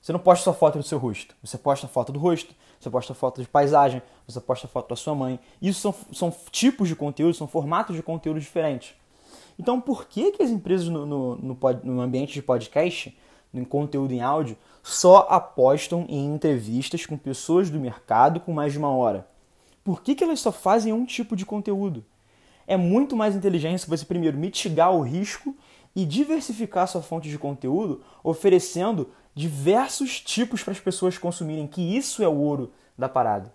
Você 0.00 0.12
não 0.12 0.20
posta 0.20 0.44
só 0.44 0.54
foto 0.54 0.78
do 0.78 0.84
seu 0.84 0.98
rosto. 0.98 1.34
Você 1.42 1.58
posta 1.58 1.88
foto 1.88 2.12
do 2.12 2.18
rosto, 2.20 2.54
você 2.78 2.88
posta 2.88 3.12
foto 3.12 3.42
de 3.42 3.48
paisagem, 3.48 4.00
você 4.26 4.40
posta 4.40 4.68
foto 4.68 4.88
da 4.88 4.96
sua 4.96 5.16
mãe. 5.16 5.40
Isso 5.60 5.80
são, 5.80 5.94
são 6.12 6.36
tipos 6.52 6.86
de 6.86 6.94
conteúdo, 6.94 7.34
são 7.34 7.48
formatos 7.48 7.96
de 7.96 8.02
conteúdo 8.04 8.38
diferentes. 8.38 8.94
Então, 9.58 9.80
por 9.80 10.06
que, 10.06 10.32
que 10.32 10.42
as 10.42 10.50
empresas 10.50 10.88
no, 10.88 11.06
no, 11.06 11.36
no, 11.36 11.58
no 11.84 12.00
ambiente 12.00 12.34
de 12.34 12.42
podcast 12.42 13.16
em 13.54 13.64
conteúdo 13.64 14.12
em 14.12 14.20
áudio 14.20 14.56
só 14.82 15.26
apostam 15.30 16.04
em 16.08 16.26
entrevistas 16.26 17.06
com 17.06 17.16
pessoas 17.16 17.70
do 17.70 17.80
mercado 17.80 18.40
com 18.40 18.52
mais 18.52 18.72
de 18.72 18.78
uma 18.78 18.90
hora? 18.90 19.26
Por 19.82 20.02
que, 20.02 20.14
que 20.14 20.24
elas 20.24 20.40
só 20.40 20.52
fazem 20.52 20.92
um 20.92 21.06
tipo 21.06 21.34
de 21.36 21.46
conteúdo? 21.46 22.04
É 22.66 22.76
muito 22.76 23.16
mais 23.16 23.36
inteligente 23.36 23.88
você 23.88 24.04
primeiro 24.04 24.36
mitigar 24.36 24.92
o 24.92 25.00
risco 25.00 25.54
e 25.94 26.04
diversificar 26.04 26.88
sua 26.88 27.00
fonte 27.00 27.30
de 27.30 27.38
conteúdo, 27.38 28.02
oferecendo 28.22 29.10
diversos 29.34 30.20
tipos 30.20 30.62
para 30.62 30.72
as 30.72 30.80
pessoas 30.80 31.16
consumirem, 31.16 31.66
que 31.66 31.96
isso 31.96 32.22
é 32.22 32.28
o 32.28 32.36
ouro 32.36 32.72
da 32.98 33.08
parada. 33.08 33.52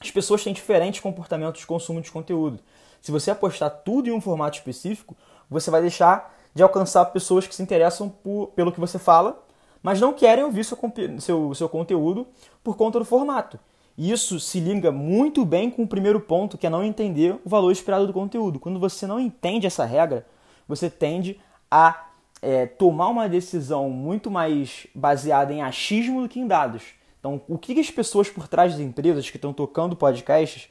As 0.00 0.10
pessoas 0.10 0.44
têm 0.44 0.52
diferentes 0.52 1.00
comportamentos 1.00 1.60
de 1.60 1.66
consumo 1.66 2.00
de 2.00 2.10
conteúdo. 2.10 2.60
Se 3.04 3.12
você 3.12 3.30
apostar 3.30 3.68
tudo 3.84 4.08
em 4.08 4.12
um 4.12 4.20
formato 4.20 4.56
específico, 4.56 5.14
você 5.50 5.70
vai 5.70 5.82
deixar 5.82 6.34
de 6.54 6.62
alcançar 6.62 7.04
pessoas 7.04 7.46
que 7.46 7.54
se 7.54 7.62
interessam 7.62 8.08
por, 8.08 8.46
pelo 8.56 8.72
que 8.72 8.80
você 8.80 8.98
fala, 8.98 9.44
mas 9.82 10.00
não 10.00 10.14
querem 10.14 10.42
ouvir 10.42 10.64
seu, 10.64 10.78
seu, 11.18 11.54
seu 11.54 11.68
conteúdo 11.68 12.26
por 12.62 12.78
conta 12.78 12.98
do 12.98 13.04
formato. 13.04 13.60
Isso 13.98 14.40
se 14.40 14.58
liga 14.58 14.90
muito 14.90 15.44
bem 15.44 15.70
com 15.70 15.82
o 15.82 15.86
primeiro 15.86 16.18
ponto, 16.18 16.56
que 16.56 16.66
é 16.66 16.70
não 16.70 16.82
entender 16.82 17.38
o 17.44 17.48
valor 17.50 17.70
esperado 17.70 18.06
do 18.06 18.12
conteúdo. 18.14 18.58
Quando 18.58 18.80
você 18.80 19.06
não 19.06 19.20
entende 19.20 19.66
essa 19.66 19.84
regra, 19.84 20.26
você 20.66 20.88
tende 20.88 21.38
a 21.70 22.06
é, 22.40 22.64
tomar 22.64 23.08
uma 23.08 23.28
decisão 23.28 23.90
muito 23.90 24.30
mais 24.30 24.86
baseada 24.94 25.52
em 25.52 25.60
achismo 25.60 26.22
do 26.22 26.28
que 26.28 26.40
em 26.40 26.46
dados. 26.46 26.82
Então, 27.20 27.42
o 27.46 27.58
que 27.58 27.78
as 27.78 27.90
pessoas 27.90 28.30
por 28.30 28.48
trás 28.48 28.72
das 28.72 28.80
empresas 28.80 29.28
que 29.28 29.36
estão 29.36 29.52
tocando 29.52 29.94
podcasts 29.94 30.70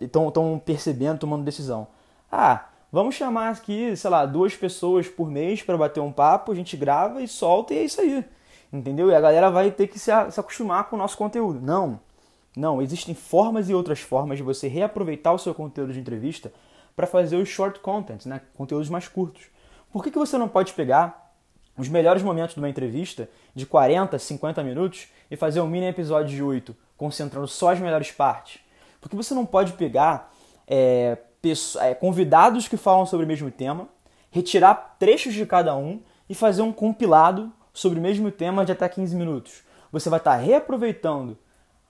estão 0.00 0.56
é, 0.56 0.58
percebendo, 0.58 1.20
tomando 1.20 1.44
decisão? 1.44 1.86
Ah, 2.30 2.66
Vamos 2.92 3.14
chamar 3.14 3.50
aqui, 3.50 3.96
sei 3.96 4.10
lá, 4.10 4.26
duas 4.26 4.56
pessoas 4.56 5.06
por 5.06 5.30
mês 5.30 5.62
para 5.62 5.78
bater 5.78 6.00
um 6.00 6.10
papo, 6.10 6.50
a 6.50 6.54
gente 6.56 6.76
grava 6.76 7.22
e 7.22 7.28
solta 7.28 7.72
e 7.72 7.78
é 7.78 7.84
isso 7.84 8.00
aí. 8.00 8.24
Entendeu? 8.72 9.08
E 9.10 9.14
a 9.14 9.20
galera 9.20 9.48
vai 9.48 9.70
ter 9.70 9.86
que 9.86 9.96
se, 9.96 10.10
se 10.30 10.40
acostumar 10.40 10.88
com 10.88 10.96
o 10.96 10.98
nosso 10.98 11.16
conteúdo. 11.16 11.60
Não. 11.60 12.00
Não, 12.56 12.82
existem 12.82 13.14
formas 13.14 13.70
e 13.70 13.74
outras 13.74 14.00
formas 14.00 14.38
de 14.38 14.42
você 14.42 14.66
reaproveitar 14.66 15.32
o 15.32 15.38
seu 15.38 15.54
conteúdo 15.54 15.92
de 15.92 16.00
entrevista 16.00 16.52
para 16.96 17.06
fazer 17.06 17.36
os 17.36 17.48
short 17.48 17.78
contents, 17.78 18.26
né? 18.26 18.40
conteúdos 18.56 18.88
mais 18.88 19.06
curtos. 19.06 19.44
Por 19.92 20.02
que, 20.02 20.10
que 20.10 20.18
você 20.18 20.36
não 20.36 20.48
pode 20.48 20.72
pegar 20.72 21.32
os 21.78 21.88
melhores 21.88 22.24
momentos 22.24 22.54
de 22.54 22.60
uma 22.60 22.68
entrevista 22.68 23.30
de 23.54 23.66
40, 23.66 24.18
50 24.18 24.64
minutos 24.64 25.06
e 25.30 25.36
fazer 25.36 25.60
um 25.60 25.68
mini 25.68 25.86
episódio 25.86 26.34
de 26.34 26.42
8 26.42 26.76
concentrando 26.96 27.46
só 27.46 27.70
as 27.70 27.78
melhores 27.78 28.10
partes? 28.10 28.60
Porque 29.00 29.16
você 29.16 29.34
não 29.34 29.46
pode 29.46 29.72
pegar 29.72 30.32
é, 30.66 31.16
é, 31.80 31.94
convidados 31.94 32.68
que 32.68 32.76
falam 32.76 33.06
sobre 33.06 33.24
o 33.24 33.28
mesmo 33.28 33.50
tema, 33.50 33.88
retirar 34.30 34.96
trechos 34.98 35.34
de 35.34 35.44
cada 35.46 35.76
um 35.76 36.00
e 36.28 36.34
fazer 36.34 36.62
um 36.62 36.72
compilado 36.72 37.52
sobre 37.72 37.98
o 37.98 38.02
mesmo 38.02 38.30
tema 38.30 38.64
de 38.64 38.72
até 38.72 38.88
15 38.88 39.16
minutos. 39.16 39.62
Você 39.90 40.08
vai 40.08 40.18
estar 40.18 40.36
reaproveitando 40.36 41.36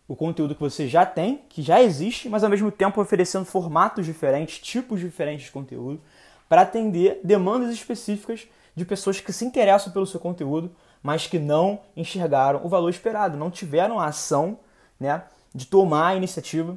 o 0.08 0.16
conteúdo 0.16 0.54
que 0.54 0.60
você 0.60 0.88
já 0.88 1.04
tem, 1.04 1.42
que 1.48 1.62
já 1.62 1.80
existe, 1.80 2.28
mas 2.28 2.42
ao 2.42 2.50
mesmo 2.50 2.70
tempo 2.72 3.00
oferecendo 3.00 3.44
formatos 3.44 4.06
diferentes, 4.06 4.58
tipos 4.58 4.98
diferentes 4.98 5.46
de 5.46 5.52
conteúdo, 5.52 6.00
para 6.48 6.62
atender 6.62 7.20
demandas 7.22 7.72
específicas 7.72 8.48
de 8.74 8.84
pessoas 8.84 9.20
que 9.20 9.32
se 9.32 9.44
interessam 9.44 9.92
pelo 9.92 10.06
seu 10.06 10.18
conteúdo, 10.18 10.74
mas 11.02 11.26
que 11.26 11.38
não 11.38 11.80
enxergaram 11.96 12.64
o 12.64 12.68
valor 12.68 12.88
esperado, 12.88 13.36
não 13.36 13.50
tiveram 13.50 14.00
a 14.00 14.06
ação 14.06 14.58
né, 14.98 15.22
de 15.54 15.66
tomar 15.66 16.08
a 16.08 16.16
iniciativa 16.16 16.76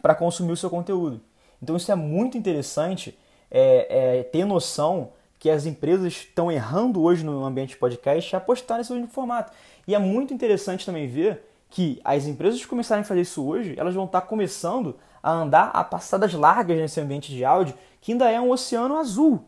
para 0.00 0.14
consumir 0.14 0.52
o 0.52 0.56
seu 0.56 0.70
conteúdo. 0.70 1.20
Então 1.62 1.76
isso 1.76 1.90
é 1.90 1.94
muito 1.94 2.36
interessante 2.38 3.18
é, 3.50 4.18
é, 4.18 4.22
ter 4.22 4.44
noção 4.44 5.10
que 5.38 5.48
as 5.48 5.66
empresas 5.66 6.12
estão 6.14 6.50
errando 6.50 7.02
hoje 7.02 7.24
no 7.24 7.44
ambiente 7.44 7.76
podcast 7.76 8.34
apostar 8.34 8.78
nesse 8.78 9.06
formato. 9.06 9.52
E 9.86 9.94
é 9.94 9.98
muito 9.98 10.34
interessante 10.34 10.84
também 10.84 11.06
ver 11.06 11.42
que 11.70 12.00
as 12.04 12.26
empresas 12.26 12.60
que 12.60 12.66
começarem 12.66 13.02
a 13.02 13.04
fazer 13.04 13.20
isso 13.20 13.44
hoje, 13.44 13.74
elas 13.76 13.94
vão 13.94 14.04
estar 14.04 14.22
começando 14.22 14.96
a 15.22 15.30
andar 15.30 15.70
a 15.74 15.84
passadas 15.84 16.32
largas 16.32 16.76
nesse 16.76 17.00
ambiente 17.00 17.32
de 17.32 17.44
áudio, 17.44 17.74
que 18.00 18.12
ainda 18.12 18.30
é 18.30 18.40
um 18.40 18.50
oceano 18.50 18.96
azul. 18.96 19.44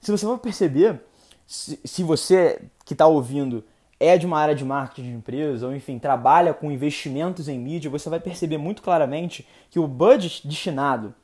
Se 0.00 0.10
você 0.10 0.26
for 0.26 0.38
perceber, 0.38 1.00
se, 1.46 1.80
se 1.84 2.02
você 2.02 2.60
que 2.84 2.94
está 2.94 3.06
ouvindo 3.06 3.64
é 4.04 4.18
de 4.18 4.26
uma 4.26 4.38
área 4.38 4.54
de 4.54 4.64
marketing 4.64 5.10
de 5.10 5.16
empresa, 5.16 5.66
ou 5.66 5.74
enfim, 5.74 5.98
trabalha 5.98 6.52
com 6.52 6.70
investimentos 6.70 7.48
em 7.48 7.58
mídia, 7.58 7.90
você 7.90 8.08
vai 8.10 8.20
perceber 8.20 8.58
muito 8.58 8.82
claramente 8.82 9.46
que 9.70 9.78
o 9.78 9.86
budget 9.86 10.46
destinado 10.46 11.14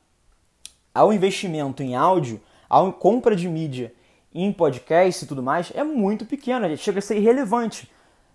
ao 0.93 1.13
investimento 1.13 1.83
em 1.83 1.95
áudio, 1.95 2.41
à 2.69 2.91
compra 2.91 3.35
de 3.35 3.47
mídia 3.47 3.93
em 4.33 4.51
podcast 4.51 5.23
e 5.23 5.27
tudo 5.27 5.43
mais, 5.43 5.71
é 5.75 5.83
muito 5.83 6.25
pequeno, 6.25 6.75
chega 6.77 6.99
a 6.99 7.01
ser 7.01 7.17
irrelevante. 7.17 7.89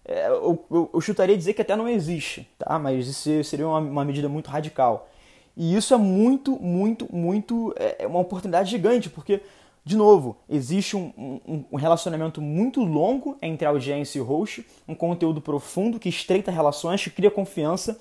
É, 0.04 0.28
eu, 0.28 0.64
eu, 0.70 0.90
eu, 0.94 1.00
chutaria 1.00 1.36
dizer 1.36 1.52
que 1.52 1.62
até 1.62 1.74
não 1.74 1.88
existe, 1.88 2.48
tá? 2.58 2.78
mas 2.78 3.08
isso 3.08 3.42
seria 3.42 3.66
uma, 3.66 3.80
uma 3.80 4.04
medida 4.04 4.28
muito 4.28 4.48
radical. 4.48 5.08
E 5.56 5.74
isso 5.74 5.94
é 5.94 5.96
muito, 5.96 6.52
muito, 6.60 7.08
muito. 7.12 7.74
É, 7.76 8.04
é 8.04 8.06
uma 8.06 8.20
oportunidade 8.20 8.70
gigante, 8.70 9.08
porque, 9.08 9.40
de 9.86 9.96
novo, 9.96 10.36
existe 10.48 10.96
um, 10.96 11.12
um, 11.16 11.64
um, 11.70 11.76
relacionamento 11.76 12.42
muito 12.42 12.82
longo 12.82 13.38
entre 13.40 13.64
audiência 13.64 14.18
e 14.18 14.20
host, 14.20 14.66
um 14.88 14.96
conteúdo 14.96 15.40
profundo 15.40 16.00
que 16.00 16.08
estreita 16.08 16.50
relações, 16.50 17.04
que 17.04 17.10
cria 17.10 17.30
confiança. 17.30 17.96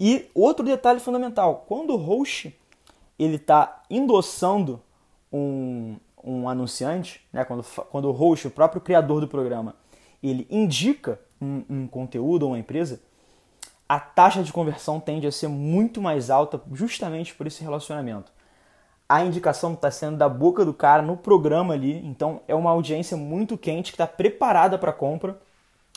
E 0.00 0.28
outro 0.34 0.66
detalhe 0.66 0.98
fundamental: 0.98 1.64
quando 1.68 1.90
o 1.90 1.96
host 1.96 2.52
ele 3.16 3.36
está 3.36 3.84
endossando 3.88 4.82
um, 5.32 5.94
um 6.24 6.48
anunciante, 6.48 7.20
né? 7.32 7.44
quando, 7.44 7.62
quando 7.88 8.08
o 8.08 8.12
host, 8.12 8.48
o 8.48 8.50
próprio 8.50 8.80
criador 8.80 9.20
do 9.20 9.28
programa, 9.28 9.76
ele 10.20 10.44
indica 10.50 11.20
um, 11.40 11.62
um 11.70 11.86
conteúdo 11.86 12.42
ou 12.42 12.48
uma 12.48 12.58
empresa, 12.58 13.00
a 13.88 14.00
taxa 14.00 14.42
de 14.42 14.52
conversão 14.52 14.98
tende 14.98 15.24
a 15.24 15.30
ser 15.30 15.46
muito 15.46 16.02
mais 16.02 16.30
alta 16.30 16.60
justamente 16.72 17.32
por 17.32 17.46
esse 17.46 17.62
relacionamento. 17.62 18.32
A 19.08 19.24
indicação 19.24 19.72
está 19.72 19.90
sendo 19.90 20.18
da 20.18 20.28
boca 20.28 20.64
do 20.64 20.74
cara 20.74 21.00
no 21.00 21.16
programa 21.16 21.72
ali, 21.72 21.96
então 22.04 22.42
é 22.46 22.54
uma 22.54 22.70
audiência 22.70 23.16
muito 23.16 23.56
quente 23.56 23.90
que 23.90 23.94
está 23.94 24.06
preparada 24.06 24.76
para 24.76 24.92
compra, 24.92 25.38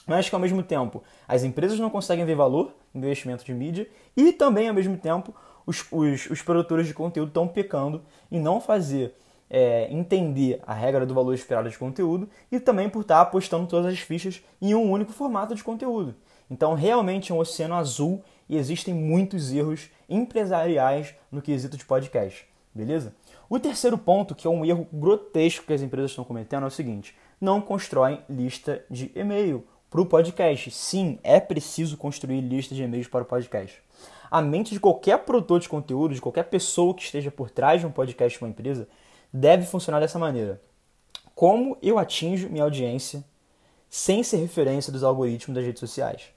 mas 0.08 0.30
que 0.30 0.36
ao 0.36 0.40
mesmo 0.40 0.64
tempo 0.64 1.04
as 1.28 1.44
empresas 1.44 1.78
não 1.78 1.90
conseguem 1.90 2.26
ver 2.26 2.36
valor 2.36 2.74
no 2.94 3.02
investimento 3.02 3.44
de 3.44 3.54
mídia 3.54 3.88
e 4.16 4.32
também 4.32 4.70
ao 4.70 4.74
mesmo 4.74 4.98
tempo 4.98 5.36
os, 5.66 5.86
os, 5.92 6.30
os 6.30 6.42
produtores 6.42 6.88
de 6.88 6.94
conteúdo 6.94 7.28
estão 7.28 7.48
pecando 7.48 8.02
em 8.32 8.40
não 8.40 8.62
fazer 8.62 9.14
é, 9.50 9.92
entender 9.92 10.62
a 10.66 10.74
regra 10.74 11.06
do 11.06 11.14
valor 11.14 11.34
esperado 11.34 11.70
de 11.70 11.78
conteúdo 11.78 12.30
e 12.50 12.62
também 12.62 12.90
por 12.90 13.02
estar 13.02 13.20
apostando 13.20 13.68
todas 13.68 13.92
as 13.92 14.00
fichas 14.00 14.42
em 14.62 14.74
um 14.74 14.90
único 14.90 15.12
formato 15.12 15.54
de 15.54 15.62
conteúdo. 15.62 16.16
Então, 16.50 16.74
realmente 16.74 17.32
é 17.32 17.36
um 17.36 17.40
oceano 17.40 17.76
azul 17.76 18.24
e 18.48 18.58
existem 18.58 18.94
muitos 18.94 19.52
erros 19.52 19.90
empresariais 20.10 21.14
no 21.30 21.42
quesito 21.42 21.76
de 21.76 21.84
podcast, 21.84 22.48
beleza? 22.74 23.16
O 23.50 23.60
terceiro 23.60 23.98
ponto, 23.98 24.34
que 24.34 24.48
é 24.48 24.50
um 24.50 24.64
erro 24.64 24.88
grotesco 24.92 25.66
que 25.66 25.74
as 25.74 25.82
empresas 25.82 26.12
estão 26.12 26.24
cometendo, 26.24 26.64
é 26.64 26.68
o 26.68 26.72
seguinte: 26.72 27.16
não 27.40 27.60
constroem 27.60 28.22
lista 28.30 28.84
de 28.90 29.12
e-mail 29.16 29.66
para 29.90 30.02
o 30.02 30.06
podcast. 30.06 30.72
Sim, 30.72 31.20
é 31.24 31.40
preciso 31.40 31.98
construir 31.98 32.42
lista 32.42 32.74
de 32.74 32.84
e-mails 32.84 33.08
para 33.08 33.24
o 33.24 33.26
podcast. 33.26 33.82
A 34.30 34.42
mente 34.42 34.72
de 34.72 34.80
qualquer 34.80 35.20
produtor 35.20 35.60
de 35.60 35.68
conteúdo, 35.68 36.16
de 36.16 36.22
qualquer 36.22 36.44
pessoa 36.44 36.94
que 36.94 37.04
esteja 37.04 37.30
por 37.30 37.50
trás 37.50 37.82
de 37.82 37.88
um 37.88 37.92
podcast 37.92 38.38
de 38.38 38.44
uma 38.44 38.50
empresa, 38.50 38.88
deve 39.34 39.66
funcionar 39.66 40.00
dessa 40.00 40.18
maneira. 40.18 40.62
Como 41.36 41.78
eu 41.82 42.00
atinjo 42.00 42.50
minha 42.50 42.64
audiência 42.64 43.24
sem 43.90 44.24
ser 44.24 44.38
referência 44.38 44.94
dos 44.94 45.04
algoritmos 45.04 45.54
das 45.54 45.66
redes 45.66 45.82
sociais? 45.82 46.30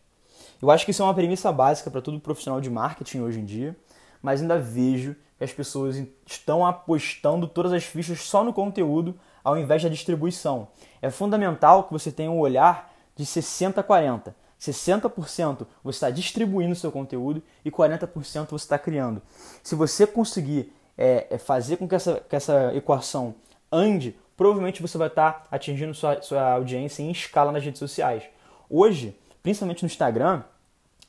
Eu 0.60 0.70
acho 0.70 0.84
que 0.84 0.90
isso 0.90 1.02
é 1.02 1.04
uma 1.04 1.14
premissa 1.14 1.52
básica 1.52 1.90
para 1.90 2.00
todo 2.00 2.18
profissional 2.18 2.60
de 2.60 2.70
marketing 2.70 3.20
hoje 3.20 3.38
em 3.38 3.44
dia, 3.44 3.76
mas 4.24 4.40
ainda 4.40 4.58
vejo 4.58 5.14
que 5.36 5.44
as 5.44 5.52
pessoas 5.52 6.02
estão 6.26 6.64
apostando 6.64 7.46
todas 7.46 7.74
as 7.74 7.84
fichas 7.84 8.20
só 8.20 8.42
no 8.42 8.54
conteúdo 8.54 9.14
ao 9.44 9.58
invés 9.58 9.82
da 9.82 9.90
distribuição. 9.90 10.66
É 11.02 11.10
fundamental 11.10 11.84
que 11.84 11.92
você 11.92 12.10
tenha 12.10 12.30
um 12.30 12.38
olhar 12.38 12.90
de 13.14 13.26
60 13.26 13.82
a 13.82 13.84
40. 13.84 14.34
60% 14.58 15.66
você 15.82 15.96
está 15.96 16.08
distribuindo 16.08 16.74
seu 16.74 16.90
conteúdo 16.90 17.42
e 17.62 17.70
40% 17.70 18.46
você 18.48 18.64
está 18.64 18.78
criando. 18.78 19.20
Se 19.62 19.74
você 19.74 20.06
conseguir 20.06 20.72
é, 20.96 21.26
é 21.28 21.36
fazer 21.36 21.76
com 21.76 21.86
que 21.86 21.94
essa, 21.94 22.22
que 22.26 22.34
essa 22.34 22.74
equação 22.74 23.34
ande, 23.70 24.16
provavelmente 24.38 24.80
você 24.80 24.96
vai 24.96 25.08
estar 25.08 25.46
atingindo 25.50 25.92
sua, 25.92 26.22
sua 26.22 26.52
audiência 26.52 27.02
em 27.02 27.10
escala 27.10 27.52
nas 27.52 27.62
redes 27.62 27.78
sociais. 27.78 28.22
Hoje, 28.70 29.14
principalmente 29.42 29.82
no 29.82 29.86
Instagram, 29.86 30.44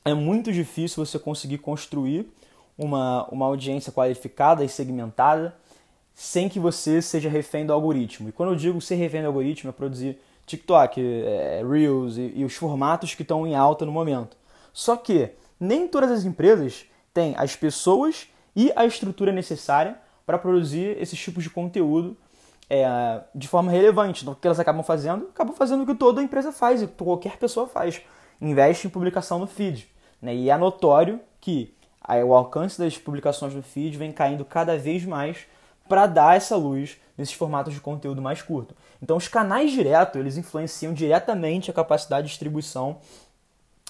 é 0.04 0.12
muito 0.12 0.52
difícil 0.52 1.02
você 1.02 1.18
conseguir 1.18 1.56
construir 1.58 2.30
uma, 2.76 3.26
uma 3.30 3.46
audiência 3.46 3.92
qualificada 3.92 4.64
e 4.64 4.68
segmentada 4.68 5.54
sem 6.14 6.48
que 6.48 6.58
você 6.58 7.02
seja 7.02 7.28
refém 7.28 7.66
do 7.66 7.72
algoritmo. 7.72 8.28
E 8.28 8.32
quando 8.32 8.52
eu 8.52 8.56
digo 8.56 8.80
ser 8.80 8.94
refém 8.94 9.20
do 9.20 9.26
algoritmo, 9.26 9.68
é 9.68 9.72
produzir 9.72 10.18
TikTok, 10.46 11.00
é, 11.00 11.62
Reels 11.68 12.16
e, 12.16 12.32
e 12.36 12.44
os 12.44 12.54
formatos 12.54 13.14
que 13.14 13.22
estão 13.22 13.46
em 13.46 13.54
alta 13.54 13.84
no 13.84 13.92
momento. 13.92 14.36
Só 14.72 14.96
que 14.96 15.30
nem 15.60 15.86
todas 15.86 16.10
as 16.10 16.24
empresas 16.24 16.86
têm 17.12 17.34
as 17.36 17.54
pessoas 17.54 18.28
e 18.54 18.72
a 18.74 18.86
estrutura 18.86 19.32
necessária 19.32 19.98
para 20.24 20.38
produzir 20.38 20.96
esses 21.00 21.18
tipos 21.18 21.44
de 21.44 21.50
conteúdo 21.50 22.16
é, 22.68 23.20
de 23.34 23.46
forma 23.46 23.70
relevante. 23.70 24.22
Então, 24.22 24.32
o 24.32 24.36
que 24.36 24.46
elas 24.46 24.58
acabam 24.58 24.82
fazendo? 24.82 25.26
Acabam 25.26 25.54
fazendo 25.54 25.82
o 25.82 25.86
que 25.86 25.94
toda 25.94 26.22
empresa 26.22 26.50
faz 26.50 26.82
e 26.82 26.86
qualquer 26.86 27.36
pessoa 27.36 27.66
faz. 27.66 28.00
Investe 28.40 28.86
em 28.86 28.90
publicação 28.90 29.38
no 29.38 29.46
feed. 29.46 29.88
Né? 30.20 30.34
E 30.34 30.50
é 30.50 30.56
notório 30.56 31.20
que 31.40 31.75
o 32.24 32.34
alcance 32.34 32.78
das 32.78 32.96
publicações 32.96 33.54
no 33.54 33.62
feed 33.62 33.96
vem 33.96 34.12
caindo 34.12 34.44
cada 34.44 34.78
vez 34.78 35.04
mais 35.04 35.38
para 35.88 36.06
dar 36.06 36.36
essa 36.36 36.56
luz 36.56 36.98
nesses 37.16 37.34
formatos 37.34 37.74
de 37.74 37.80
conteúdo 37.80 38.20
mais 38.20 38.42
curto. 38.42 38.74
Então, 39.02 39.16
os 39.16 39.28
canais 39.28 39.72
direto 39.72 40.18
eles 40.18 40.36
influenciam 40.36 40.92
diretamente 40.92 41.70
a 41.70 41.74
capacidade 41.74 42.26
de 42.26 42.30
distribuição 42.30 42.98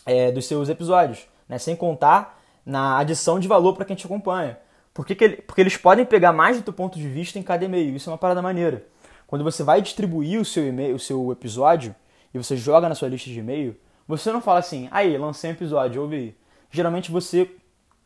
é, 0.05 0.31
dos 0.31 0.47
seus 0.47 0.69
episódios, 0.69 1.27
né? 1.49 1.59
sem 1.59 1.75
contar 1.75 2.41
na 2.65 2.99
adição 2.99 3.39
de 3.39 3.49
valor 3.49 3.75
para 3.75 3.85
quem 3.85 3.97
te 3.97 4.07
acompanha. 4.07 4.59
Por 4.95 5.05
que, 5.05 5.15
que 5.15 5.25
ele, 5.25 5.37
porque 5.37 5.61
eles 5.61 5.77
podem 5.77 6.07
pegar 6.07 6.33
mais 6.33 6.57
do 6.57 6.63
teu 6.63 6.73
ponto 6.73 6.99
de 6.99 7.09
vista 7.09 7.39
em 7.39 7.43
cada 7.43 7.65
e-mail. 7.65 7.95
Isso 7.97 8.09
é 8.09 8.13
uma 8.13 8.19
parada 8.19 8.41
maneira. 8.41 8.87
Quando 9.27 9.45
você 9.45 9.63
vai 9.63 9.83
distribuir 9.83 10.41
o 10.41 10.45
seu 10.45 10.67
e-mail, 10.67 10.95
o 10.95 10.99
seu 10.99 11.33
episódio, 11.33 11.95
e 12.33 12.39
você 12.39 12.57
joga 12.57 12.89
na 12.89 12.95
sua 12.95 13.09
lista 13.09 13.29
de 13.29 13.39
e-mail, 13.39 13.77
você 14.09 14.33
não 14.33 14.41
fala 14.41 14.61
assim, 14.61 14.89
aí, 14.91 15.19
lancei 15.19 15.51
um 15.51 15.53
episódio, 15.53 16.01
ouve 16.01 16.17
aí. 16.17 16.37
Geralmente 16.71 17.11
você 17.11 17.51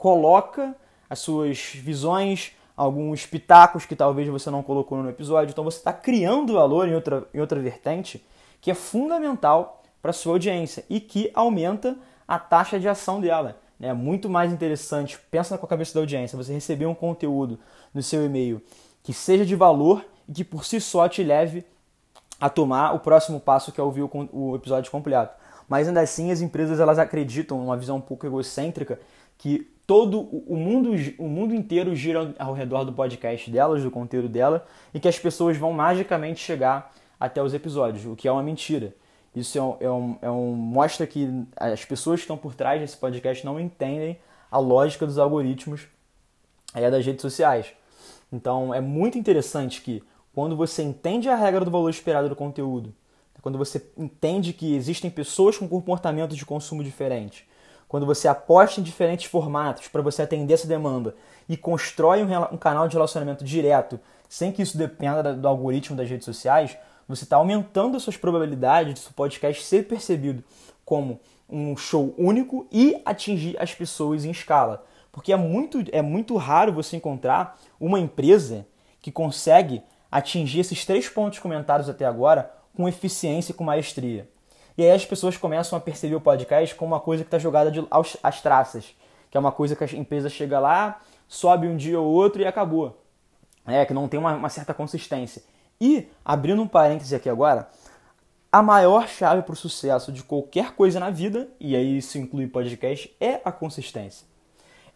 coloca 0.01 0.75
as 1.11 1.19
suas 1.19 1.73
visões, 1.75 2.53
alguns 2.75 3.27
pitacos 3.27 3.85
que 3.85 3.95
talvez 3.95 4.27
você 4.29 4.51
não 4.51 4.63
colocou 4.63 4.97
no 5.03 5.11
episódio. 5.11 5.53
Então 5.53 5.63
você 5.63 5.77
está 5.77 5.93
criando 5.93 6.55
valor 6.55 6.89
em 6.89 6.95
outra, 6.95 7.29
em 7.35 7.39
outra 7.39 7.61
vertente 7.61 8.25
que 8.63 8.71
é 8.71 8.75
fundamental 8.75 9.83
para 10.01 10.11
a 10.11 10.15
sua 10.15 10.33
audiência 10.33 10.87
e 10.89 11.01
que 11.01 11.31
aumenta 11.35 11.99
a 12.27 12.39
taxa 12.39 12.81
de 12.81 12.89
ação 12.89 13.21
dela. 13.21 13.61
É 13.79 13.93
muito 13.93 14.29
mais 14.31 14.51
interessante, 14.51 15.19
pensa 15.31 15.59
com 15.59 15.67
a 15.67 15.69
cabeça 15.69 15.93
da 15.93 16.01
audiência, 16.01 16.37
você 16.37 16.53
receber 16.53 16.87
um 16.87 16.95
conteúdo 16.95 17.59
no 17.93 18.03
seu 18.03 18.25
e-mail 18.25 18.63
que 19.03 19.13
seja 19.13 19.45
de 19.45 19.55
valor 19.55 20.03
e 20.27 20.33
que 20.33 20.45
por 20.45 20.65
si 20.65 20.81
só 20.81 21.09
te 21.11 21.23
leve 21.23 21.63
a 22.41 22.49
tomar 22.49 22.95
o 22.95 23.01
próximo 23.01 23.39
passo 23.39 23.71
que 23.71 23.81
é 23.81 23.85
ouvir 23.85 24.09
o 24.33 24.57
episódio 24.57 24.91
completo. 24.91 25.35
Mas 25.69 25.87
ainda 25.87 26.01
assim 26.01 26.33
as 26.33 26.41
empresas 26.41 26.81
elas 26.81 26.99
acreditam, 26.99 27.63
uma 27.63 27.77
visão 27.77 27.99
um 27.99 28.01
pouco 28.01 28.27
egocêntrica, 28.27 28.99
que 29.37 29.71
todo 29.91 30.21
o 30.47 30.55
mundo, 30.55 30.93
o 31.19 31.27
mundo 31.27 31.53
inteiro 31.53 31.97
gira 31.97 32.33
ao 32.39 32.53
redor 32.53 32.85
do 32.85 32.93
podcast 32.93 33.51
delas, 33.51 33.83
do 33.83 33.91
conteúdo 33.91 34.29
dela, 34.29 34.65
e 34.95 35.01
que 35.01 35.09
as 35.09 35.19
pessoas 35.19 35.57
vão 35.57 35.73
magicamente 35.73 36.39
chegar 36.39 36.95
até 37.19 37.43
os 37.43 37.53
episódios, 37.55 38.07
o 38.07 38.15
que 38.15 38.29
é 38.29 38.31
uma 38.31 38.41
mentira. 38.41 38.95
Isso 39.35 39.59
é 39.59 39.61
um, 39.61 39.77
é 39.81 39.91
um, 39.91 40.19
é 40.23 40.31
um, 40.31 40.53
mostra 40.53 41.09
que 41.09 41.45
as 41.57 41.85
pessoas 41.85 42.21
que 42.21 42.23
estão 42.23 42.37
por 42.37 42.55
trás 42.55 42.81
desse 42.81 42.97
podcast 42.97 43.45
não 43.45 43.59
entendem 43.59 44.17
a 44.49 44.59
lógica 44.59 45.05
dos 45.05 45.19
algoritmos 45.19 45.89
é, 46.73 46.89
das 46.89 47.05
redes 47.05 47.23
sociais. 47.23 47.67
Então 48.33 48.73
é 48.73 48.81
muito 48.81 49.19
interessante 49.19 49.81
que 49.81 50.05
quando 50.33 50.55
você 50.55 50.85
entende 50.85 51.29
a 51.29 51.35
regra 51.35 51.65
do 51.65 51.71
valor 51.73 51.91
esperado 51.91 52.29
do 52.29 52.37
conteúdo, 52.37 52.95
quando 53.43 53.59
você 53.59 53.85
entende 53.99 54.53
que 54.53 54.73
existem 54.73 55.11
pessoas 55.11 55.59
com 55.59 55.67
comportamentos 55.67 56.37
de 56.37 56.47
consumo 56.47 56.85
diferentes, 56.85 57.43
quando 57.91 58.07
você 58.07 58.29
aposta 58.29 58.81
em 58.81 58.85
diferentes 58.85 59.29
formatos 59.29 59.89
para 59.89 60.01
você 60.01 60.23
atender 60.23 60.55
essa 60.55 60.69
demanda 60.69 61.13
e 61.49 61.57
constrói 61.57 62.23
um, 62.23 62.55
um, 62.55 62.57
canal 62.57 62.87
de 62.87 62.95
relacionamento 62.95 63.45
direto, 63.45 63.99
sem 64.29 64.53
que 64.53 64.63
isso 64.63 64.79
dependa 64.79 65.35
do 65.35 65.49
algoritmo 65.49 65.97
das 65.97 66.09
redes 66.09 66.25
sociais, 66.25 66.79
você 67.09 67.25
está 67.25 67.35
aumentando 67.35 67.97
as 67.97 68.05
suas 68.05 68.17
probabilidades 68.17 68.95
de 68.95 69.01
seu 69.01 69.11
podcast 69.13 69.65
ser 69.65 69.89
percebido 69.89 70.45
como 70.85 71.19
um 71.49 71.77
show 71.77 72.15
único 72.17 72.65
e 72.71 73.03
atingir 73.05 73.61
as 73.61 73.75
pessoas 73.75 74.25
em 74.25 74.31
escala. 74.31 74.87
Porque 75.11 75.33
é 75.33 75.37
muito, 75.37 75.83
é 75.91 76.01
muito 76.01 76.37
raro 76.37 76.73
você 76.73 76.97
encontrar 76.97 77.59
uma 77.81 77.99
empresa 77.99 78.65
que 79.03 79.11
consegue 79.11 79.83
atingir 80.13 80.61
esses 80.61 80.87
três 80.87 81.09
pontos 81.09 81.41
comentados 81.41 81.89
até 81.89 82.05
agora 82.05 82.55
com 82.73 82.89
eficiência 82.89 83.51
e 83.51 83.55
com 83.57 83.65
maestria. 83.65 84.29
E 84.81 84.83
aí 84.83 84.93
as 84.93 85.05
pessoas 85.05 85.37
começam 85.37 85.77
a 85.77 85.81
perceber 85.81 86.15
o 86.15 86.21
podcast 86.23 86.75
como 86.75 86.95
uma 86.95 87.01
coisa 87.01 87.23
que 87.23 87.27
está 87.27 87.39
jogada 87.39 87.71
de, 87.71 87.87
aos, 87.91 88.17
às 88.23 88.41
traças, 88.41 88.97
que 89.31 89.37
é 89.37 89.39
uma 89.39 89.53
coisa 89.53 89.77
que 89.77 89.85
a 89.85 89.87
empresa 89.99 90.31
chega 90.31 90.59
lá, 90.59 91.03
sobe 91.29 91.69
um 91.69 91.77
dia 91.77 92.01
ou 92.01 92.11
outro 92.11 92.41
e 92.41 92.47
acabou. 92.47 92.99
É, 93.67 93.85
que 93.85 93.93
não 93.93 94.09
tem 94.09 94.19
uma, 94.19 94.33
uma 94.33 94.49
certa 94.49 94.73
consistência. 94.73 95.43
E, 95.79 96.09
abrindo 96.25 96.63
um 96.63 96.67
parêntese 96.67 97.15
aqui 97.15 97.29
agora, 97.29 97.69
a 98.51 98.63
maior 98.63 99.07
chave 99.07 99.43
para 99.43 99.53
o 99.53 99.57
sucesso 99.57 100.11
de 100.11 100.23
qualquer 100.23 100.73
coisa 100.73 100.99
na 100.99 101.11
vida, 101.11 101.51
e 101.61 101.77
aí 101.77 101.99
isso 101.99 102.17
inclui 102.17 102.47
podcast, 102.47 103.15
é 103.21 103.39
a 103.45 103.53
consistência. 103.53 104.27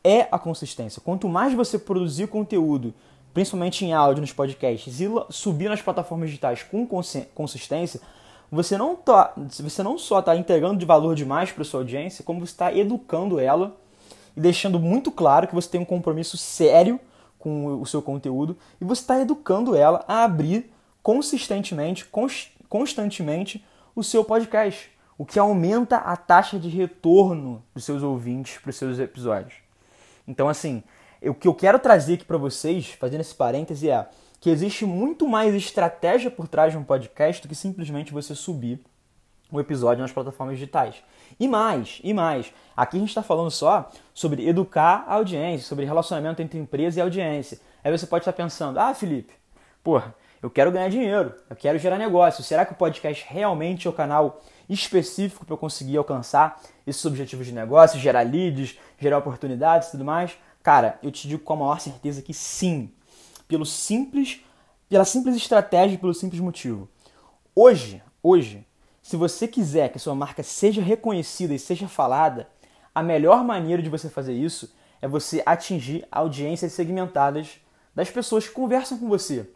É 0.03 0.29
a 0.33 0.39
consistência. 0.39 1.03
Quanto 1.05 1.29
mais 1.29 1.53
você 1.53 1.79
produzir 1.79 2.27
conteúdo, 2.29 2.95
principalmente 3.35 3.85
em 3.85 3.93
áudio 3.93 4.23
nos 4.23 4.33
podcasts, 4.33 4.99
e 4.99 5.11
subir 5.29 5.69
nas 5.69 5.83
plataformas 5.83 6.31
digitais 6.31 6.63
com 6.63 6.89
consistência, 7.35 8.01
você 8.55 8.79
não, 8.79 8.95
tá, 8.95 9.35
você 9.37 9.83
não 9.83 9.99
só 9.99 10.21
está 10.21 10.37
entregando 10.37 10.79
de 10.79 10.87
valor 10.87 11.15
demais 11.15 11.51
para 11.51 11.65
sua 11.65 11.81
audiência, 11.81 12.25
como 12.25 12.41
você 12.41 12.53
está 12.53 12.73
educando 12.73 13.41
ela 13.41 13.77
e 14.37 14.41
deixando 14.41 14.79
muito 14.79 15.11
claro 15.11 15.49
que 15.49 15.55
você 15.55 15.69
tem 15.69 15.81
um 15.81 15.85
compromisso 15.85 16.37
sério 16.37 17.01
com 17.39 17.81
o 17.81 17.85
seu 17.85 18.01
conteúdo 18.01 18.57
e 18.81 18.85
você 18.85 19.03
está 19.03 19.21
educando 19.21 19.77
ela 19.77 20.05
a 20.07 20.25
abrir 20.25 20.73
consistentemente, 21.03 22.09
constantemente 22.69 23.65
o 23.95 24.03
seu 24.03 24.25
podcast, 24.25 24.91
o 25.19 25.27
que 25.27 25.39
aumenta 25.39 25.97
a 25.97 26.17
taxa 26.17 26.59
de 26.59 26.69
retorno 26.69 27.63
dos 27.75 27.85
seus 27.85 28.03
ouvintes 28.03 28.59
para 28.59 28.71
os 28.71 28.77
seus 28.77 28.99
episódios. 28.99 29.55
Então, 30.27 30.49
assim, 30.49 30.83
o 31.23 31.35
que 31.35 31.47
eu 31.47 31.55
quero 31.55 31.79
trazer 31.79 32.15
aqui 32.15 32.25
para 32.25 32.39
vocês, 32.39 32.89
fazendo 32.99 33.21
esse 33.21 33.35
parêntese, 33.35 33.91
é 33.91 34.09
que 34.45 34.51
existe 34.51 34.85
muito 34.85 35.27
mais 35.27 35.55
estratégia 35.55 36.31
por 36.31 36.47
trás 36.47 36.71
de 36.71 36.77
um 36.77 36.85
podcast 36.85 37.41
do 37.41 37.49
que 37.49 37.55
simplesmente 37.55 38.13
você 38.13 38.35
subir 38.35 38.79
o 39.51 39.59
episódio 39.59 40.03
nas 40.03 40.13
plataformas 40.13 40.59
digitais. 40.59 40.97
E 41.41 41.49
mais, 41.49 41.99
e 42.05 42.13
mais. 42.13 42.53
Aqui 42.77 42.99
a 42.99 43.01
gente 43.01 43.09
está 43.09 43.23
falando 43.23 43.51
só 43.51 43.91
sobre 44.13 44.47
educar 44.47 45.07
a 45.09 45.15
audiência, 45.15 45.67
sobre 45.67 45.87
relacionamento 45.87 46.43
entre 46.43 46.59
empresa 46.59 46.99
e 46.99 47.03
audiência. 47.03 47.59
Aí 47.83 47.91
você 47.91 48.07
pode 48.07 48.21
estar 48.21 48.35
pensando, 48.35 48.79
ah, 48.79 48.93
Felipe, 48.93 49.33
porra, 49.83 50.15
eu 50.43 50.51
quero 50.51 50.71
ganhar 50.71 50.91
dinheiro, 50.91 51.33
eu 51.49 51.57
quero 51.57 51.79
gerar 51.79 51.97
negócio. 51.97 52.45
Será 52.45 52.67
que 52.67 52.73
o 52.75 52.77
podcast 52.77 53.25
realmente 53.27 53.87
é 53.87 53.91
o 53.91 53.95
canal 53.95 54.43
específico 54.69 55.47
para 55.47 55.55
eu 55.55 55.59
conseguir 55.59 55.97
alcançar 55.97 56.61
esses 56.87 57.03
objetivos 57.07 57.47
de 57.47 57.53
negócio, 57.55 57.99
gerar 57.99 58.21
leads, 58.21 58.79
gerar 58.99 59.17
oportunidades 59.17 59.89
e 59.89 59.93
tudo 59.93 60.05
mais? 60.05 60.37
Cara, 60.63 60.99
eu 61.03 61.11
te 61.11 61.29
digo 61.29 61.43
com 61.43 61.55
a 61.55 61.57
maior 61.57 61.81
certeza 61.81 62.21
que 62.21 62.35
sim. 62.35 62.93
Pelo 63.47 63.67
simples, 63.67 64.43
pela 64.89 65.05
simples 65.05 65.37
estratégia 65.37 65.99
pelo 65.99 66.15
simples 66.15 66.41
motivo. 66.41 66.89
Hoje, 67.55 68.03
hoje, 68.23 68.67
se 69.03 69.17
você 69.17 69.47
quiser 69.47 69.91
que 69.91 69.99
sua 69.99 70.15
marca 70.15 70.43
seja 70.43 70.81
reconhecida 70.81 71.55
e 71.55 71.59
seja 71.59 71.87
falada, 71.87 72.49
a 72.95 73.03
melhor 73.03 73.45
maneira 73.45 73.83
de 73.83 73.91
você 73.91 74.09
fazer 74.09 74.33
isso 74.33 74.75
é 75.03 75.07
você 75.07 75.43
atingir 75.45 76.07
audiências 76.11 76.73
segmentadas 76.73 77.61
das 77.95 78.11
pessoas 78.11 78.49
que 78.49 78.55
conversam 78.55 78.99
com 78.99 79.09
você. 79.09 79.51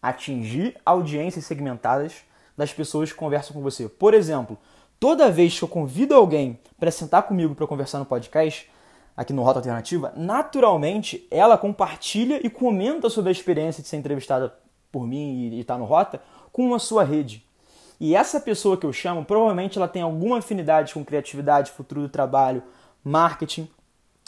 Atingir 0.00 0.76
audiências 0.86 1.44
segmentadas 1.44 2.22
das 2.56 2.72
pessoas 2.72 3.10
que 3.10 3.18
conversam 3.18 3.52
com 3.52 3.62
você. 3.62 3.88
Por 3.88 4.14
exemplo, 4.14 4.56
toda 5.00 5.30
vez 5.30 5.58
que 5.58 5.64
eu 5.64 5.68
convido 5.68 6.14
alguém 6.14 6.58
para 6.78 6.90
sentar 6.90 7.24
comigo 7.24 7.54
para 7.54 7.66
conversar 7.66 7.98
no 7.98 8.06
podcast, 8.06 8.70
aqui 9.18 9.32
no 9.32 9.42
Rota 9.42 9.58
Alternativa, 9.58 10.12
naturalmente 10.16 11.26
ela 11.28 11.58
compartilha 11.58 12.40
e 12.40 12.48
comenta 12.48 13.10
sobre 13.10 13.30
a 13.30 13.32
experiência 13.32 13.82
de 13.82 13.88
ser 13.88 13.96
entrevistada 13.96 14.54
por 14.92 15.08
mim 15.08 15.50
e 15.52 15.60
estar 15.60 15.74
tá 15.74 15.78
no 15.78 15.84
Rota 15.84 16.22
com 16.52 16.72
a 16.72 16.78
sua 16.78 17.02
rede. 17.02 17.44
E 17.98 18.14
essa 18.14 18.38
pessoa 18.38 18.76
que 18.76 18.86
eu 18.86 18.92
chamo, 18.92 19.24
provavelmente 19.24 19.76
ela 19.76 19.88
tem 19.88 20.02
alguma 20.02 20.38
afinidade 20.38 20.94
com 20.94 21.04
criatividade, 21.04 21.72
futuro 21.72 22.02
do 22.02 22.08
trabalho, 22.08 22.62
marketing 23.02 23.68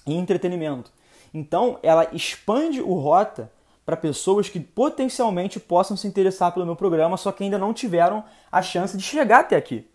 e 0.05 0.13
entretenimento. 0.13 0.91
Então, 1.33 1.79
ela 1.85 2.09
expande 2.13 2.81
o 2.81 2.95
Rota 2.95 3.49
para 3.87 3.97
pessoas 3.97 4.49
que 4.49 4.59
potencialmente 4.59 5.61
possam 5.61 5.97
se 5.97 6.09
interessar 6.09 6.53
pelo 6.53 6.67
meu 6.67 6.75
programa, 6.75 7.17
só 7.17 7.31
que 7.31 7.45
ainda 7.45 7.59
não 7.59 7.73
tiveram 7.73 8.25
a 8.51 8.61
chance 8.61 8.97
de 8.97 9.05
chegar 9.05 9.39
até 9.39 9.55
aqui. 9.55 9.89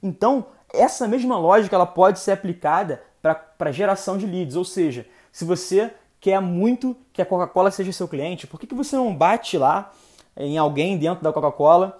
Então, 0.00 0.46
essa 0.72 1.08
mesma 1.08 1.36
lógica 1.36 1.74
ela 1.74 1.84
pode 1.84 2.20
ser 2.20 2.30
aplicada 2.30 3.02
para 3.22 3.72
geração 3.72 4.16
de 4.16 4.26
leads, 4.26 4.56
ou 4.56 4.64
seja, 4.64 5.06
se 5.30 5.44
você 5.44 5.92
quer 6.20 6.40
muito 6.40 6.96
que 7.12 7.22
a 7.22 7.26
Coca-Cola 7.26 7.70
seja 7.70 7.92
seu 7.92 8.06
cliente, 8.06 8.46
por 8.46 8.60
que, 8.60 8.66
que 8.66 8.74
você 8.74 8.96
não 8.96 9.14
bate 9.14 9.56
lá 9.56 9.92
em 10.36 10.58
alguém 10.58 10.98
dentro 10.98 11.22
da 11.22 11.32
Coca-Cola 11.32 11.98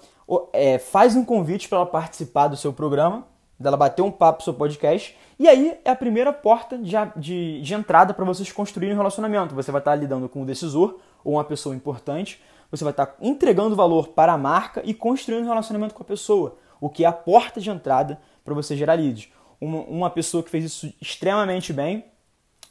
é, 0.52 0.78
faz 0.78 1.16
um 1.16 1.24
convite 1.24 1.68
para 1.68 1.78
ela 1.78 1.86
participar 1.86 2.48
do 2.48 2.56
seu 2.56 2.72
programa, 2.72 3.26
dela 3.58 3.76
bater 3.76 4.02
um 4.02 4.10
papo 4.10 4.38
no 4.38 4.44
seu 4.44 4.54
podcast, 4.54 5.16
e 5.38 5.48
aí 5.48 5.78
é 5.84 5.90
a 5.90 5.96
primeira 5.96 6.32
porta 6.32 6.78
de, 6.78 6.94
de, 7.16 7.60
de 7.60 7.74
entrada 7.74 8.14
para 8.14 8.24
vocês 8.24 8.52
construírem 8.52 8.94
um 8.94 8.98
relacionamento. 8.98 9.54
Você 9.54 9.72
vai 9.72 9.80
estar 9.80 9.94
lidando 9.94 10.28
com 10.28 10.42
um 10.42 10.46
decisor 10.46 10.98
ou 11.24 11.34
uma 11.34 11.44
pessoa 11.44 11.74
importante, 11.74 12.40
você 12.70 12.84
vai 12.84 12.92
estar 12.92 13.16
entregando 13.20 13.74
valor 13.74 14.08
para 14.08 14.32
a 14.32 14.38
marca 14.38 14.80
e 14.84 14.94
construindo 14.94 15.44
um 15.44 15.48
relacionamento 15.48 15.94
com 15.94 16.02
a 16.02 16.06
pessoa, 16.06 16.56
o 16.80 16.88
que 16.88 17.04
é 17.04 17.08
a 17.08 17.12
porta 17.12 17.60
de 17.60 17.68
entrada 17.68 18.20
para 18.44 18.54
você 18.54 18.76
gerar 18.76 18.94
leads. 18.94 19.28
Uma, 19.60 19.80
uma 19.80 20.10
pessoa 20.10 20.42
que 20.42 20.50
fez 20.50 20.64
isso 20.64 20.92
extremamente 21.00 21.72
bem 21.72 22.04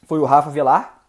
foi 0.06 0.18
o 0.18 0.24
Rafa 0.24 0.50
Velar, 0.50 1.02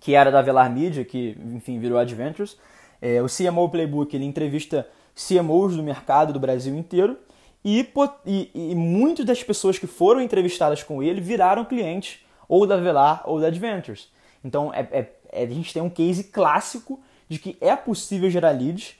que 0.00 0.14
era 0.14 0.30
da 0.30 0.42
Velar 0.42 0.70
Media, 0.70 1.04
que 1.04 1.36
enfim 1.54 1.78
virou 1.78 1.98
Adventures. 1.98 2.56
É, 3.00 3.22
o 3.22 3.26
CMO 3.26 3.68
Playbook 3.68 4.14
ele 4.14 4.24
entrevista 4.24 4.88
CMOs 5.14 5.76
do 5.76 5.82
mercado 5.82 6.32
do 6.32 6.40
Brasil 6.40 6.74
inteiro 6.76 7.18
e, 7.64 7.88
e, 8.24 8.50
e 8.54 8.74
muitas 8.74 9.24
das 9.24 9.42
pessoas 9.42 9.78
que 9.78 9.86
foram 9.86 10.20
entrevistadas 10.20 10.82
com 10.82 11.02
ele 11.02 11.20
viraram 11.20 11.64
clientes 11.64 12.20
ou 12.48 12.66
da 12.66 12.76
Velar 12.76 13.22
ou 13.24 13.40
da 13.40 13.48
Adventures. 13.48 14.08
Então 14.44 14.72
é, 14.72 14.80
é, 14.92 15.12
é, 15.32 15.44
a 15.44 15.48
gente 15.48 15.72
tem 15.72 15.82
um 15.82 15.90
case 15.90 16.24
clássico 16.24 17.00
de 17.28 17.38
que 17.38 17.56
é 17.60 17.74
possível 17.74 18.30
gerar 18.30 18.50
leads, 18.50 18.94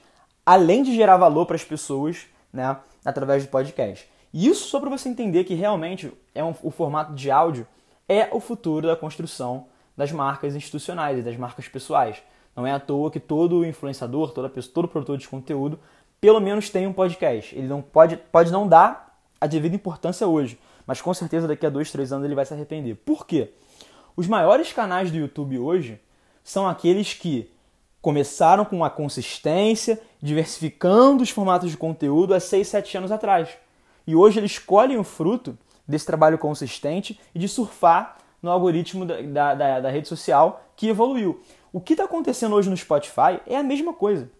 além 0.44 0.82
de 0.82 0.94
gerar 0.94 1.16
valor 1.16 1.46
para 1.46 1.56
as 1.56 1.64
pessoas 1.64 2.26
né, 2.52 2.76
através 3.04 3.44
do 3.44 3.50
podcast. 3.50 4.08
Isso 4.36 4.68
só 4.68 4.78
para 4.78 4.90
você 4.90 5.08
entender 5.08 5.44
que 5.44 5.54
realmente 5.54 6.12
é 6.34 6.44
um, 6.44 6.54
o 6.62 6.70
formato 6.70 7.14
de 7.14 7.30
áudio 7.30 7.66
é 8.06 8.28
o 8.30 8.38
futuro 8.38 8.86
da 8.86 8.94
construção 8.94 9.64
das 9.96 10.12
marcas 10.12 10.54
institucionais 10.54 11.18
e 11.18 11.22
das 11.22 11.38
marcas 11.38 11.66
pessoais. 11.68 12.22
Não 12.54 12.66
é 12.66 12.70
à 12.70 12.78
toa 12.78 13.10
que 13.10 13.18
todo 13.18 13.64
influenciador, 13.64 14.32
toda 14.32 14.50
pessoa, 14.50 14.74
todo 14.74 14.88
produtor 14.88 15.16
de 15.16 15.26
conteúdo 15.26 15.80
pelo 16.20 16.38
menos 16.38 16.68
tem 16.68 16.86
um 16.86 16.92
podcast. 16.92 17.56
Ele 17.56 17.66
não 17.66 17.80
pode, 17.80 18.18
pode 18.30 18.52
não 18.52 18.68
dar 18.68 19.18
a 19.40 19.46
devida 19.46 19.74
importância 19.74 20.26
hoje, 20.26 20.60
mas 20.86 21.00
com 21.00 21.14
certeza 21.14 21.48
daqui 21.48 21.64
a 21.64 21.70
dois, 21.70 21.90
três 21.90 22.12
anos 22.12 22.26
ele 22.26 22.34
vai 22.34 22.44
se 22.44 22.52
arrepender. 22.52 22.94
Por 22.94 23.26
quê? 23.26 23.54
Os 24.14 24.26
maiores 24.26 24.70
canais 24.70 25.10
do 25.10 25.16
YouTube 25.16 25.58
hoje 25.58 25.98
são 26.44 26.68
aqueles 26.68 27.14
que 27.14 27.50
começaram 28.02 28.66
com 28.66 28.76
uma 28.76 28.90
consistência, 28.90 29.98
diversificando 30.20 31.22
os 31.22 31.30
formatos 31.30 31.70
de 31.70 31.76
conteúdo 31.78 32.34
há 32.34 32.40
6, 32.40 32.68
7 32.68 32.98
anos 32.98 33.10
atrás. 33.10 33.56
E 34.06 34.14
hoje 34.14 34.38
eles 34.38 34.58
colhem 34.58 34.98
o 34.98 35.04
fruto 35.04 35.58
desse 35.86 36.06
trabalho 36.06 36.38
consistente 36.38 37.18
e 37.34 37.38
de 37.38 37.48
surfar 37.48 38.18
no 38.42 38.50
algoritmo 38.50 39.04
da, 39.04 39.54
da, 39.54 39.80
da 39.80 39.90
rede 39.90 40.08
social 40.08 40.64
que 40.76 40.88
evoluiu. 40.88 41.40
O 41.72 41.80
que 41.80 41.94
está 41.94 42.04
acontecendo 42.04 42.54
hoje 42.54 42.70
no 42.70 42.76
Spotify 42.76 43.40
é 43.46 43.56
a 43.56 43.62
mesma 43.62 43.92
coisa 43.92 44.30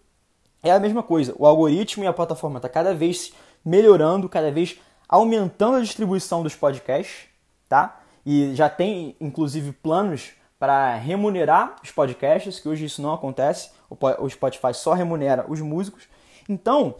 é 0.63 0.71
a 0.71 0.79
mesma 0.79 1.03
coisa. 1.03 1.33
O 1.37 1.45
algoritmo 1.45 2.03
e 2.03 2.07
a 2.07 2.13
plataforma 2.13 2.57
está 2.57 2.69
cada 2.69 2.93
vez 2.93 3.33
melhorando, 3.63 4.29
cada 4.29 4.51
vez 4.51 4.79
aumentando 5.07 5.77
a 5.77 5.81
distribuição 5.81 6.43
dos 6.43 6.55
podcasts, 6.55 7.27
tá? 7.67 7.99
E 8.25 8.53
já 8.55 8.69
tem 8.69 9.15
inclusive 9.19 9.71
planos 9.71 10.31
para 10.59 10.95
remunerar 10.95 11.75
os 11.83 11.91
podcasts, 11.91 12.59
que 12.59 12.67
hoje 12.67 12.85
isso 12.85 13.01
não 13.01 13.13
acontece. 13.13 13.71
O 13.89 14.29
Spotify 14.29 14.73
só 14.73 14.93
remunera 14.93 15.45
os 15.47 15.61
músicos. 15.61 16.07
Então, 16.49 16.95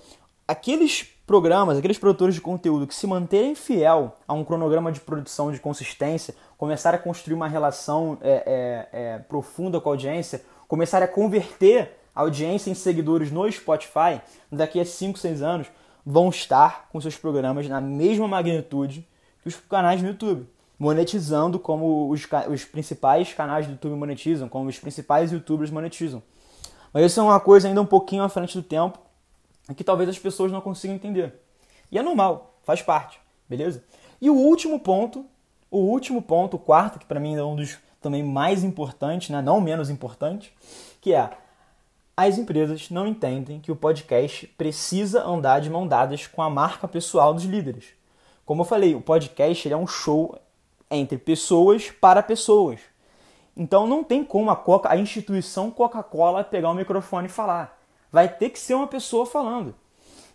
aqueles 0.48 1.10
programas, 1.28 1.78
aqueles 1.78 2.00
produtores 2.00 2.34
de 2.34 2.42
conteúdo 2.42 2.88
que 2.88 2.96
se 2.96 3.06
manterem 3.06 3.54
fiel 3.54 4.16
a 4.26 4.34
um 4.34 4.46
cronograma 4.46 4.94
de 4.94 5.02
produção 5.02 5.52
de 5.52 5.60
consistência, 5.60 6.34
começarem 6.58 6.98
a 6.98 7.04
construir 7.04 7.34
uma 7.34 7.50
relação 7.50 8.18
é, 8.22 8.88
é, 8.94 9.00
é, 9.00 9.20
profunda 9.20 9.82
com 9.82 9.90
a 9.90 9.92
audiência, 9.92 10.42
começarem 10.70 11.06
a 11.06 11.12
converter 11.12 11.92
a 12.16 12.22
audiência 12.22 12.72
em 12.72 12.74
seguidores 12.74 13.30
no 13.30 13.52
Spotify, 13.52 14.22
daqui 14.50 14.80
a 14.80 14.86
5, 14.86 15.20
6 15.20 15.42
anos, 15.42 15.68
vão 16.06 16.30
estar 16.30 16.88
com 16.90 17.02
seus 17.02 17.18
programas 17.18 17.68
na 17.68 17.82
mesma 17.82 18.26
magnitude 18.26 19.06
que 19.42 19.50
os 19.50 19.56
canais 19.58 20.02
no 20.02 20.08
YouTube, 20.08 20.48
monetizando 20.80 21.60
como 21.60 22.10
os, 22.10 22.26
os 22.50 22.64
principais 22.64 23.34
canais 23.34 23.68
do 23.68 23.74
YouTube 23.74 23.96
monetizam, 23.96 24.48
como 24.48 24.70
os 24.70 24.80
principais 24.80 25.34
YouTubers 25.34 25.72
monetizam. 25.72 26.24
Mas 26.94 27.06
isso 27.06 27.20
é 27.20 27.24
uma 27.24 27.40
coisa 27.40 27.68
ainda 27.68 27.82
um 27.82 27.86
pouquinho 27.86 28.24
à 28.24 28.30
frente 28.30 28.58
do 28.58 28.64
tempo, 28.64 28.98
que 29.76 29.84
talvez 29.84 30.10
as 30.10 30.20
pessoas 30.20 30.52
não 30.52 30.62
consigam 30.62 30.96
entender. 30.96 31.34
E 31.92 31.98
é 31.98 32.02
normal, 32.02 32.60
faz 32.64 32.82
parte, 32.82 33.20
beleza? 33.48 33.84
E 34.22 34.30
o 34.30 34.36
último 34.36 34.80
ponto, 34.80 35.26
o 35.70 35.80
último 35.80 36.22
ponto, 36.22 36.56
o 36.56 36.60
quarto, 36.60 37.00
que 37.00 37.06
para 37.06 37.20
mim 37.20 37.36
é 37.36 37.44
um 37.44 37.56
dos 37.56 37.78
também 38.02 38.24
mais 38.24 38.64
importantes, 38.64 39.30
né? 39.30 39.42
não 39.42 39.60
menos 39.60 39.90
importante, 39.90 40.54
que 41.02 41.14
é 41.14 41.30
as 42.16 42.38
empresas 42.38 42.90
não 42.90 43.06
entendem 43.06 43.60
que 43.60 43.72
o 43.72 43.76
podcast 43.76 44.48
precisa 44.58 45.24
andar 45.24 45.62
de 45.62 45.70
mão 45.70 45.88
dadas 45.88 46.26
com 46.26 46.42
a 46.42 46.50
marca 46.50 46.88
pessoal 46.88 47.34
dos 47.34 47.44
líderes. 47.44 47.86
Como 48.44 48.62
eu 48.62 48.66
falei, 48.66 48.96
o 48.96 49.02
podcast 49.02 49.72
é 49.72 49.78
um 49.78 49.86
show 49.86 50.40
entre 50.90 51.18
pessoas 51.18 51.92
para 51.92 52.24
pessoas. 52.24 52.80
Então 53.56 53.86
não 53.86 54.04
tem 54.04 54.24
como 54.24 54.50
a, 54.50 54.56
Coca, 54.56 54.92
a 54.92 54.98
instituição 54.98 55.70
Coca-Cola 55.70 56.44
pegar 56.44 56.72
o 56.72 56.74
microfone 56.74 57.28
e 57.28 57.30
falar. 57.30 57.77
Vai 58.18 58.28
ter 58.28 58.50
que 58.50 58.58
ser 58.58 58.74
uma 58.74 58.88
pessoa 58.88 59.28
falando. 59.28 59.76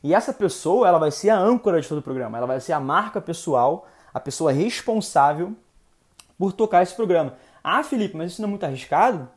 E 0.04 0.14
essa 0.14 0.32
pessoa 0.32 0.86
ela 0.86 1.00
vai 1.00 1.10
ser 1.10 1.30
a 1.30 1.36
âncora 1.36 1.80
de 1.80 1.88
todo 1.88 1.98
o 1.98 2.02
programa. 2.02 2.38
Ela 2.38 2.46
vai 2.46 2.60
ser 2.60 2.74
a 2.74 2.78
marca 2.78 3.20
pessoal, 3.20 3.88
a 4.14 4.20
pessoa 4.20 4.52
responsável 4.52 5.52
por 6.38 6.52
tocar 6.52 6.84
esse 6.84 6.94
programa. 6.94 7.34
Ah, 7.60 7.82
Felipe, 7.82 8.16
mas 8.16 8.30
isso 8.30 8.40
não 8.40 8.46
é 8.46 8.50
muito 8.50 8.62
arriscado? 8.62 9.28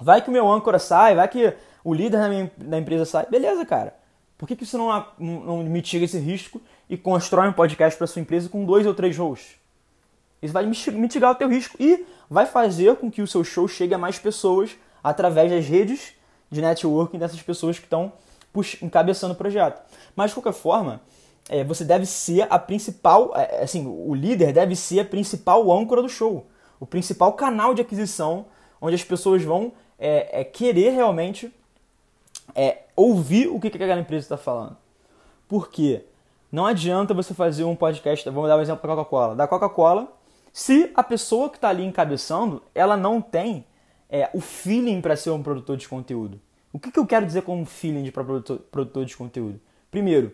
Vai 0.00 0.20
que 0.20 0.28
o 0.28 0.32
meu 0.32 0.50
âncora 0.50 0.80
sai, 0.80 1.14
vai 1.14 1.28
que 1.28 1.54
o 1.84 1.94
líder 1.94 2.18
da, 2.18 2.28
minha, 2.28 2.50
da 2.56 2.76
empresa 2.76 3.04
sai. 3.04 3.24
Beleza, 3.26 3.64
cara. 3.64 3.94
Por 4.36 4.48
que, 4.48 4.56
que 4.56 4.66
você 4.66 4.76
não, 4.76 5.06
não 5.20 5.62
mitiga 5.62 6.04
esse 6.04 6.18
risco 6.18 6.60
e 6.90 6.96
constrói 6.96 7.46
um 7.46 7.52
podcast 7.52 7.96
para 7.96 8.08
sua 8.08 8.20
empresa 8.20 8.48
com 8.48 8.64
dois 8.64 8.84
ou 8.84 8.94
três 8.94 9.16
hosts? 9.16 9.60
Isso 10.42 10.52
vai 10.52 10.66
mitigar 10.66 11.30
o 11.30 11.36
teu 11.36 11.48
risco 11.48 11.76
e 11.78 12.04
vai 12.28 12.46
fazer 12.46 12.96
com 12.96 13.08
que 13.08 13.22
o 13.22 13.28
seu 13.28 13.44
show 13.44 13.68
chegue 13.68 13.94
a 13.94 13.98
mais 13.98 14.18
pessoas 14.18 14.76
através 15.04 15.52
das 15.52 15.64
redes 15.66 16.15
de 16.50 16.60
networking 16.60 17.18
dessas 17.18 17.40
pessoas 17.42 17.78
que 17.78 17.84
estão 17.84 18.12
encabeçando 18.82 19.34
o 19.34 19.36
projeto. 19.36 19.82
Mas, 20.14 20.30
de 20.30 20.36
qualquer 20.36 20.52
forma, 20.52 21.00
é, 21.48 21.62
você 21.62 21.84
deve 21.84 22.06
ser 22.06 22.46
a 22.50 22.58
principal, 22.58 23.32
é, 23.34 23.62
assim, 23.62 23.86
o 23.86 24.14
líder 24.14 24.52
deve 24.52 24.74
ser 24.74 25.00
a 25.00 25.04
principal 25.04 25.70
âncora 25.70 26.02
do 26.02 26.08
show, 26.08 26.46
o 26.80 26.86
principal 26.86 27.32
canal 27.34 27.74
de 27.74 27.82
aquisição 27.82 28.46
onde 28.80 28.94
as 28.94 29.04
pessoas 29.04 29.42
vão 29.42 29.72
é, 29.98 30.40
é 30.40 30.44
querer 30.44 30.90
realmente 30.90 31.52
é 32.54 32.84
ouvir 32.94 33.48
o 33.48 33.58
que, 33.60 33.70
que 33.70 33.82
aquela 33.82 34.00
empresa 34.00 34.24
está 34.24 34.36
falando. 34.36 34.76
Por 35.48 35.68
quê? 35.70 36.04
Não 36.50 36.66
adianta 36.66 37.12
você 37.12 37.34
fazer 37.34 37.64
um 37.64 37.76
podcast, 37.76 38.28
vamos 38.30 38.48
dar 38.48 38.56
um 38.56 38.62
exemplo 38.62 38.82
da 38.82 38.94
Coca-Cola. 38.96 39.34
Da 39.34 39.46
Coca-Cola, 39.46 40.12
se 40.52 40.90
a 40.94 41.02
pessoa 41.02 41.50
que 41.50 41.56
está 41.56 41.68
ali 41.68 41.84
encabeçando, 41.84 42.62
ela 42.74 42.96
não 42.96 43.20
tem 43.20 43.64
é, 44.10 44.30
o 44.32 44.40
feeling 44.40 45.00
para 45.00 45.16
ser 45.16 45.30
um 45.30 45.42
produtor 45.42 45.76
de 45.76 45.88
conteúdo. 45.88 46.40
O 46.72 46.78
que, 46.78 46.90
que 46.90 46.98
eu 46.98 47.06
quero 47.06 47.26
dizer 47.26 47.42
com 47.42 47.64
feeling 47.64 48.10
para 48.10 48.24
produtor, 48.24 48.58
produtor 48.70 49.04
de 49.04 49.16
conteúdo? 49.16 49.60
Primeiro, 49.90 50.32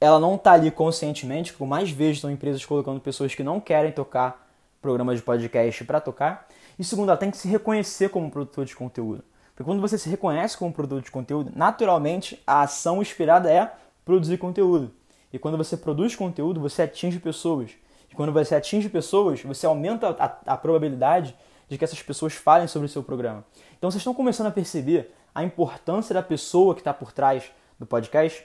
ela 0.00 0.18
não 0.18 0.34
está 0.36 0.52
ali 0.52 0.70
conscientemente, 0.70 1.52
por 1.52 1.66
mais 1.66 1.90
vezes 1.90 2.16
estão 2.16 2.30
empresas 2.30 2.64
colocando 2.64 3.00
pessoas 3.00 3.34
que 3.34 3.42
não 3.42 3.60
querem 3.60 3.92
tocar 3.92 4.46
programas 4.80 5.18
de 5.18 5.22
podcast 5.22 5.84
para 5.84 6.00
tocar. 6.00 6.48
E 6.78 6.84
segundo, 6.84 7.08
ela 7.08 7.18
tem 7.18 7.30
que 7.30 7.36
se 7.36 7.48
reconhecer 7.48 8.10
como 8.10 8.30
produtor 8.30 8.64
de 8.64 8.76
conteúdo. 8.76 9.24
Porque 9.54 9.64
quando 9.64 9.80
você 9.80 9.96
se 9.96 10.08
reconhece 10.08 10.56
como 10.56 10.72
produtor 10.72 11.02
de 11.02 11.10
conteúdo, 11.10 11.50
naturalmente 11.56 12.42
a 12.46 12.62
ação 12.62 13.00
inspirada 13.00 13.50
é 13.50 13.72
produzir 14.04 14.36
conteúdo. 14.36 14.92
E 15.32 15.38
quando 15.38 15.56
você 15.56 15.76
produz 15.76 16.14
conteúdo, 16.14 16.60
você 16.60 16.82
atinge 16.82 17.18
pessoas. 17.18 17.70
E 18.10 18.14
quando 18.14 18.32
você 18.32 18.54
atinge 18.54 18.88
pessoas, 18.88 19.42
você 19.42 19.66
aumenta 19.66 20.10
a, 20.18 20.54
a 20.54 20.56
probabilidade 20.56 21.34
de 21.68 21.76
que 21.76 21.84
essas 21.84 22.02
pessoas 22.02 22.34
falem 22.34 22.66
sobre 22.66 22.86
o 22.86 22.88
seu 22.88 23.02
programa. 23.02 23.44
Então 23.76 23.90
vocês 23.90 24.00
estão 24.00 24.14
começando 24.14 24.46
a 24.46 24.50
perceber 24.52 25.12
a 25.34 25.42
importância 25.42 26.14
da 26.14 26.22
pessoa 26.22 26.74
que 26.74 26.80
está 26.80 26.94
por 26.94 27.12
trás 27.12 27.44
do 27.78 27.86
podcast. 27.86 28.44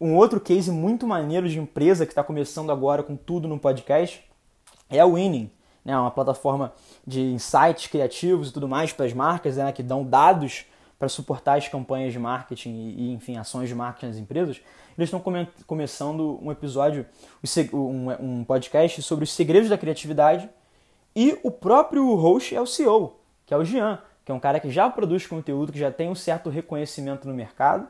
Um 0.00 0.16
outro 0.16 0.40
case 0.40 0.70
muito 0.70 1.06
maneiro 1.06 1.48
de 1.48 1.58
empresa 1.58 2.06
que 2.06 2.12
está 2.12 2.24
começando 2.24 2.72
agora 2.72 3.02
com 3.02 3.16
tudo 3.16 3.46
no 3.46 3.58
podcast 3.58 4.24
é 4.88 5.00
a 5.00 5.06
Winning 5.06 5.50
né, 5.84 5.96
uma 5.96 6.10
plataforma 6.10 6.72
de 7.06 7.20
insights 7.20 7.86
criativos 7.86 8.50
e 8.50 8.52
tudo 8.52 8.68
mais 8.68 8.92
para 8.92 9.06
as 9.06 9.12
marcas, 9.12 9.56
né, 9.56 9.72
que 9.72 9.82
dão 9.82 10.04
dados 10.04 10.64
para 10.98 11.08
suportar 11.08 11.58
as 11.58 11.66
campanhas 11.66 12.12
de 12.12 12.18
marketing 12.18 12.94
e, 12.96 13.12
enfim, 13.12 13.36
ações 13.36 13.68
de 13.68 13.74
marketing 13.74 14.06
nas 14.06 14.16
empresas. 14.16 14.60
Eles 14.96 15.08
estão 15.08 15.18
come 15.18 15.48
começando 15.66 16.38
um 16.40 16.52
episódio, 16.52 17.04
um, 17.72 18.10
um 18.20 18.44
podcast 18.44 19.02
sobre 19.02 19.24
os 19.24 19.32
segredos 19.32 19.68
da 19.68 19.76
criatividade 19.76 20.48
e 21.14 21.38
o 21.42 21.50
próprio 21.50 22.14
host 22.14 22.54
é 22.54 22.60
o 22.60 22.66
CEO, 22.66 23.20
que 23.44 23.52
é 23.52 23.56
o 23.56 23.64
Jean, 23.64 23.98
que 24.24 24.32
é 24.32 24.34
um 24.34 24.40
cara 24.40 24.60
que 24.60 24.70
já 24.70 24.88
produz 24.88 25.26
conteúdo, 25.26 25.72
que 25.72 25.78
já 25.78 25.90
tem 25.90 26.08
um 26.08 26.14
certo 26.14 26.48
reconhecimento 26.48 27.28
no 27.28 27.34
mercado, 27.34 27.86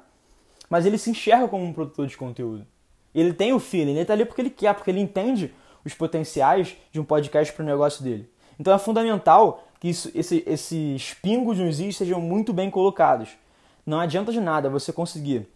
mas 0.69 0.87
ele 0.87 0.99
se 0.99 1.11
enxerga 1.11 1.47
como 1.47 1.65
um 1.65 1.73
produtor 1.73 2.07
de 2.07 2.17
conteúdo. 2.17 2.67
Ele 3.15 3.33
tem 3.33 3.53
o 3.53 3.61
feeling, 3.61 3.93
ele 3.93 4.01
está 4.01 4.15
ali 4.15 4.25
porque 4.25 4.41
ele 4.41 4.51
quer, 4.51 4.75
porque 4.75 4.91
ele 4.91 5.01
entende 5.01 5.53
os 5.85 5.95
potenciais 5.95 6.77
de 6.91 7.01
um 7.01 7.05
podcast 7.05 7.53
para 7.53 7.63
o 7.63 7.67
negócio 7.67 8.03
dele. 8.03 8.29
Então 8.59 8.73
é 8.73 8.79
fundamental 8.79 9.65
que 9.79 9.89
isso, 9.89 10.11
esse, 10.15 10.43
esses 10.47 11.15
pingos 11.15 11.59
nos 11.59 11.81
is 11.81 11.97
sejam 11.97 12.21
muito 12.21 12.53
bem 12.53 12.71
colocados. 12.71 13.31
Não 13.85 13.99
adianta 13.99 14.33
de 14.33 14.41
nada 14.41 14.71
você 14.71 14.93
conseguir 14.93 15.49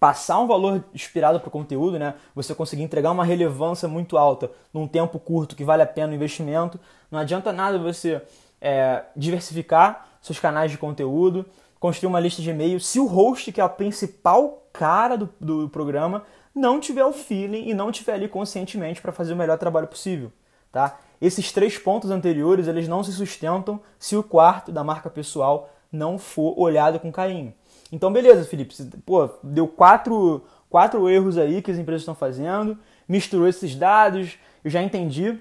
passar 0.00 0.38
um 0.40 0.46
valor 0.46 0.82
inspirado 0.94 1.38
para 1.38 1.48
o 1.48 1.52
conteúdo, 1.52 1.98
né? 1.98 2.14
Você 2.34 2.54
conseguir 2.54 2.82
entregar 2.82 3.10
uma 3.10 3.22
relevância 3.22 3.86
muito 3.86 4.16
alta 4.16 4.50
num 4.72 4.88
tempo 4.88 5.18
curto 5.18 5.54
que 5.54 5.62
vale 5.62 5.82
a 5.82 5.86
pena 5.86 6.10
o 6.10 6.14
investimento. 6.16 6.80
Não 7.10 7.18
adianta 7.18 7.52
nada 7.52 7.78
você 7.78 8.22
é, 8.62 9.04
diversificar 9.14 10.08
seus 10.22 10.40
canais 10.40 10.70
de 10.70 10.78
conteúdo, 10.78 11.44
construir 11.78 12.08
uma 12.08 12.18
lista 12.18 12.40
de 12.40 12.48
e-mail. 12.48 12.80
Se 12.80 12.98
o 12.98 13.06
host, 13.06 13.52
que 13.52 13.60
é 13.60 13.64
a 13.64 13.68
principal 13.68 14.66
cara 14.72 15.18
do, 15.18 15.28
do 15.38 15.68
programa, 15.68 16.24
não 16.54 16.80
tiver 16.80 17.04
o 17.04 17.12
feeling 17.12 17.68
e 17.68 17.74
não 17.74 17.92
tiver 17.92 18.14
ali 18.14 18.26
conscientemente 18.26 19.02
para 19.02 19.12
fazer 19.12 19.34
o 19.34 19.36
melhor 19.36 19.58
trabalho 19.58 19.86
possível, 19.86 20.32
tá? 20.72 20.98
Esses 21.20 21.52
três 21.52 21.76
pontos 21.76 22.10
anteriores, 22.10 22.66
eles 22.66 22.88
não 22.88 23.04
se 23.04 23.12
sustentam 23.12 23.78
se 23.98 24.16
o 24.16 24.22
quarto 24.22 24.72
da 24.72 24.82
marca 24.82 25.10
pessoal 25.10 25.70
não 25.92 26.18
for 26.18 26.58
olhado 26.58 26.98
com 26.98 27.12
carinho. 27.12 27.52
Então, 27.92 28.12
beleza, 28.12 28.44
Felipe, 28.44 28.74
pô, 29.04 29.28
deu 29.42 29.66
quatro, 29.66 30.44
quatro 30.68 31.08
erros 31.08 31.36
aí 31.36 31.60
que 31.60 31.70
as 31.70 31.78
empresas 31.78 32.02
estão 32.02 32.14
fazendo, 32.14 32.78
misturou 33.08 33.48
esses 33.48 33.74
dados, 33.74 34.38
eu 34.64 34.70
já 34.70 34.82
entendi 34.82 35.38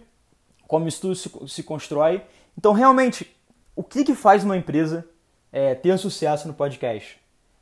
como 0.67 0.87
isso 0.87 1.01
tudo 1.01 1.15
se, 1.15 1.31
se 1.47 1.63
constrói. 1.63 2.23
Então, 2.57 2.73
realmente, 2.73 3.35
o 3.75 3.83
que, 3.83 4.03
que 4.03 4.15
faz 4.15 4.43
uma 4.43 4.57
empresa 4.57 5.07
é, 5.51 5.75
ter 5.75 5.97
sucesso 5.97 6.47
no 6.47 6.53
podcast? 6.53 7.19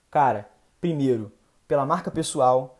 Cara, 0.09 0.49
primeiro, 0.79 1.31
pela 1.67 1.85
marca 1.85 2.09
pessoal, 2.09 2.77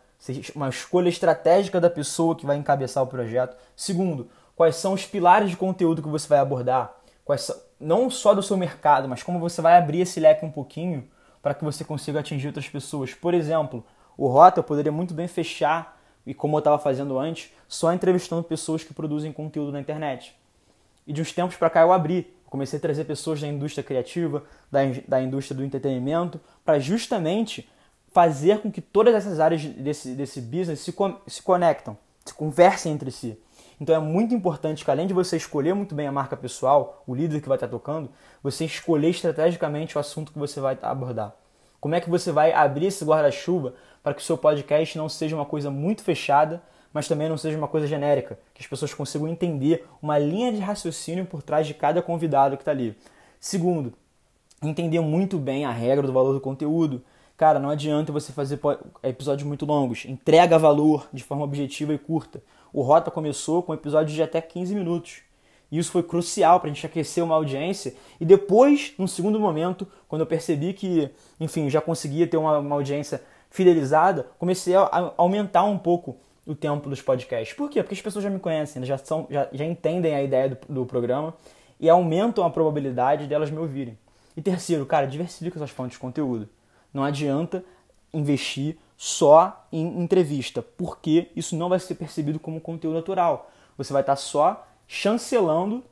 uma 0.56 0.70
escolha 0.70 1.10
estratégica 1.10 1.80
da 1.80 1.90
pessoa 1.90 2.36
que 2.36 2.46
vai 2.46 2.58
encabeçar 2.58 3.04
o 3.04 3.08
projeto. 3.08 3.56
Segundo, 3.76 4.30
quais 4.56 4.76
são 4.76 4.94
os 4.94 5.06
pilares 5.06 5.50
de 5.50 5.58
conteúdo 5.58 6.02
que 6.02 6.10
você 6.10 6.28
vai 6.28 6.40
abordar, 6.40 6.96
quais 7.24 7.42
são, 7.42 7.56
não 7.80 8.10
só 8.10 8.34
do 8.34 8.42
seu 8.42 8.58
mercado, 8.58 9.08
mas 9.08 9.22
como 9.22 9.40
você 9.40 9.62
vai 9.62 9.78
abrir 9.78 10.02
esse 10.02 10.20
leque 10.20 10.46
um 10.46 10.52
pouquinho 10.52 11.08
para 11.48 11.54
que 11.54 11.64
você 11.64 11.86
consiga 11.86 12.20
atingir 12.20 12.48
outras 12.48 12.68
pessoas. 12.68 13.14
Por 13.14 13.34
exemplo, 13.34 13.82
o 14.18 14.28
Rota 14.28 14.62
poderia 14.62 14.92
muito 14.92 15.14
bem 15.14 15.30
fechar, 15.30 15.98
e 16.26 16.34
como 16.34 16.58
eu 16.58 16.60
estava 16.60 16.78
fazendo 16.78 17.18
antes, 17.18 17.54
só 17.70 17.94
entrevistando 17.94 18.44
pessoas 18.44 18.84
que 18.84 18.94
produzem 18.94 19.32
conteúdo 19.32 19.72
na 19.72 19.80
internet. 19.80 20.36
E 21.08 21.14
de 21.14 21.22
uns 21.22 21.32
tempos 21.32 21.56
para 21.56 21.70
cá 21.70 21.84
eu 21.84 21.94
abri, 21.94 22.36
comecei 22.48 22.78
a 22.78 22.82
trazer 22.82 23.06
pessoas 23.06 23.40
da 23.40 23.48
indústria 23.48 23.82
criativa, 23.82 24.44
da, 24.70 24.80
da 25.08 25.22
indústria 25.22 25.56
do 25.56 25.64
entretenimento, 25.64 26.38
para 26.66 26.80
justamente 26.80 27.70
fazer 28.12 28.60
com 28.60 28.70
que 28.70 28.82
todas 28.82 29.16
essas 29.16 29.40
áreas 29.40 29.64
desse, 29.64 30.16
desse 30.16 30.42
business 30.42 30.82
se, 30.82 30.94
se 31.28 31.42
conectam, 31.42 31.98
se 32.26 32.34
conversem 32.34 32.92
entre 32.92 33.10
si. 33.10 33.40
Então 33.80 33.96
é 33.96 34.00
muito 34.00 34.34
importante 34.34 34.84
que 34.84 34.90
além 34.90 35.06
de 35.06 35.14
você 35.14 35.38
escolher 35.38 35.74
muito 35.74 35.94
bem 35.94 36.08
a 36.08 36.12
marca 36.12 36.36
pessoal, 36.36 37.04
o 37.06 37.14
líder 37.14 37.42
que 37.42 37.48
vai 37.48 37.58
estar 37.58 37.68
tocando, 37.68 38.10
você 38.42 38.66
escolher 38.66 39.10
estrategicamente 39.10 39.98
o 39.98 40.00
assunto 40.00 40.32
que 40.32 40.40
você 40.40 40.60
vai 40.60 40.78
abordar. 40.82 41.36
Como 41.80 41.94
é 41.94 42.02
que 42.02 42.10
você 42.10 42.32
vai 42.32 42.52
abrir 42.52 42.88
esse 42.88 43.06
guarda-chuva 43.06 43.76
para 44.02 44.14
que 44.14 44.22
o 44.22 44.24
seu 44.26 44.38
podcast 44.38 44.98
não 44.98 45.08
seja 45.08 45.36
uma 45.36 45.46
coisa 45.46 45.70
muito 45.70 46.02
fechada, 46.02 46.62
mas 46.92 47.08
também 47.08 47.30
não 47.30 47.38
seja 47.38 47.58
uma 47.58 47.68
coisa 47.68 47.86
genérica, 47.86 48.40
que 48.54 48.64
as 48.64 48.68
pessoas 48.68 48.94
consigam 48.94 49.28
entender 49.28 49.86
uma 50.02 50.18
linha 50.18 50.52
de 50.52 50.60
raciocínio 50.60 51.26
por 51.26 51.44
trás 51.44 51.68
de 51.68 51.76
cada 51.76 52.02
convidado 52.02 52.58
que 52.58 52.64
está 52.64 52.72
ali. 52.72 52.98
Segundo, 53.40 53.94
entender 54.64 55.00
muito 55.02 55.38
bem 55.38 55.66
a 55.66 55.72
regra 55.72 56.08
do 56.08 56.14
valor 56.14 56.34
do 56.34 56.42
conteúdo, 56.42 57.04
Cara, 57.38 57.60
não 57.60 57.70
adianta 57.70 58.12
você 58.12 58.34
fazer 58.34 58.60
episódios 59.04 59.48
muito 59.48 59.64
longos. 59.64 60.06
Entrega 60.06 60.58
valor 60.58 61.08
de 61.14 61.24
forma 61.24 61.44
objetiva 61.44 61.94
e 61.94 61.98
curta. 62.00 62.42
O 62.74 62.82
Rota 62.82 63.10
começou 63.12 63.64
com 63.64 63.74
episódios 63.74 64.14
de 64.14 64.22
até 64.22 64.42
15 64.42 64.76
minutos. 64.76 65.22
E 65.72 65.78
isso 65.78 65.92
foi 65.92 66.04
crucial 66.04 66.60
para 66.60 66.70
a 66.70 66.74
gente 66.74 66.86
aquecer 66.86 67.24
uma 67.24 67.36
audiência. 67.36 67.94
E 68.20 68.26
depois, 68.26 68.94
num 68.98 69.08
segundo 69.08 69.40
momento, 69.40 69.88
quando 70.08 70.22
eu 70.22 70.26
percebi 70.26 70.74
que, 70.74 71.10
enfim, 71.40 71.70
já 71.70 71.82
conseguia 71.82 72.26
ter 72.26 72.38
uma, 72.38 72.60
uma 72.60 72.76
audiência 72.76 73.22
fidelizada, 73.50 74.28
comecei 74.40 74.76
a, 74.76 75.14
aumentar 75.18 75.64
um 75.64 75.78
pouco 75.78 76.18
o 76.46 76.56
tempo 76.56 76.90
dos 76.90 77.02
podcasts. 77.02 77.56
Por 77.56 77.70
quê? 77.70 77.84
Porque 77.84 77.96
as 77.96 78.02
pessoas 78.02 78.24
já 78.24 78.30
me 78.30 78.40
conhecem, 78.40 78.84
já, 78.86 78.98
são, 78.98 79.28
já, 79.30 79.50
já 79.52 79.66
entendem 79.66 80.16
a 80.16 80.24
ideia 80.24 80.50
do, 80.50 80.58
do 80.70 80.86
programa 80.86 81.34
e 81.80 81.90
aumentam 81.90 82.46
a 82.46 82.50
probabilidade 82.50 83.28
delas 83.28 83.52
me 83.52 83.58
ouvirem. 83.58 83.98
E 84.36 84.42
terceiro, 84.42 84.86
cara, 84.86 85.06
diversifica 85.06 85.58
suas 85.58 85.72
fontes 85.72 85.94
de 85.94 86.00
conteúdo. 86.00 86.48
Não 86.94 87.04
adianta 87.04 87.64
investir 88.14 88.78
só 88.98 89.68
em 89.72 90.02
entrevista, 90.02 90.64
porque 90.64 91.30
isso 91.36 91.56
não 91.56 91.70
vai 91.70 91.80
ser 91.80 91.94
percebido 91.94 92.40
como 92.40 92.60
conteúdo 92.60 92.96
natural. 92.96 93.52
Você 93.78 93.94
vai 93.94 94.02
estar 94.02 94.16
só 94.16 94.66
chancelando 94.88 95.84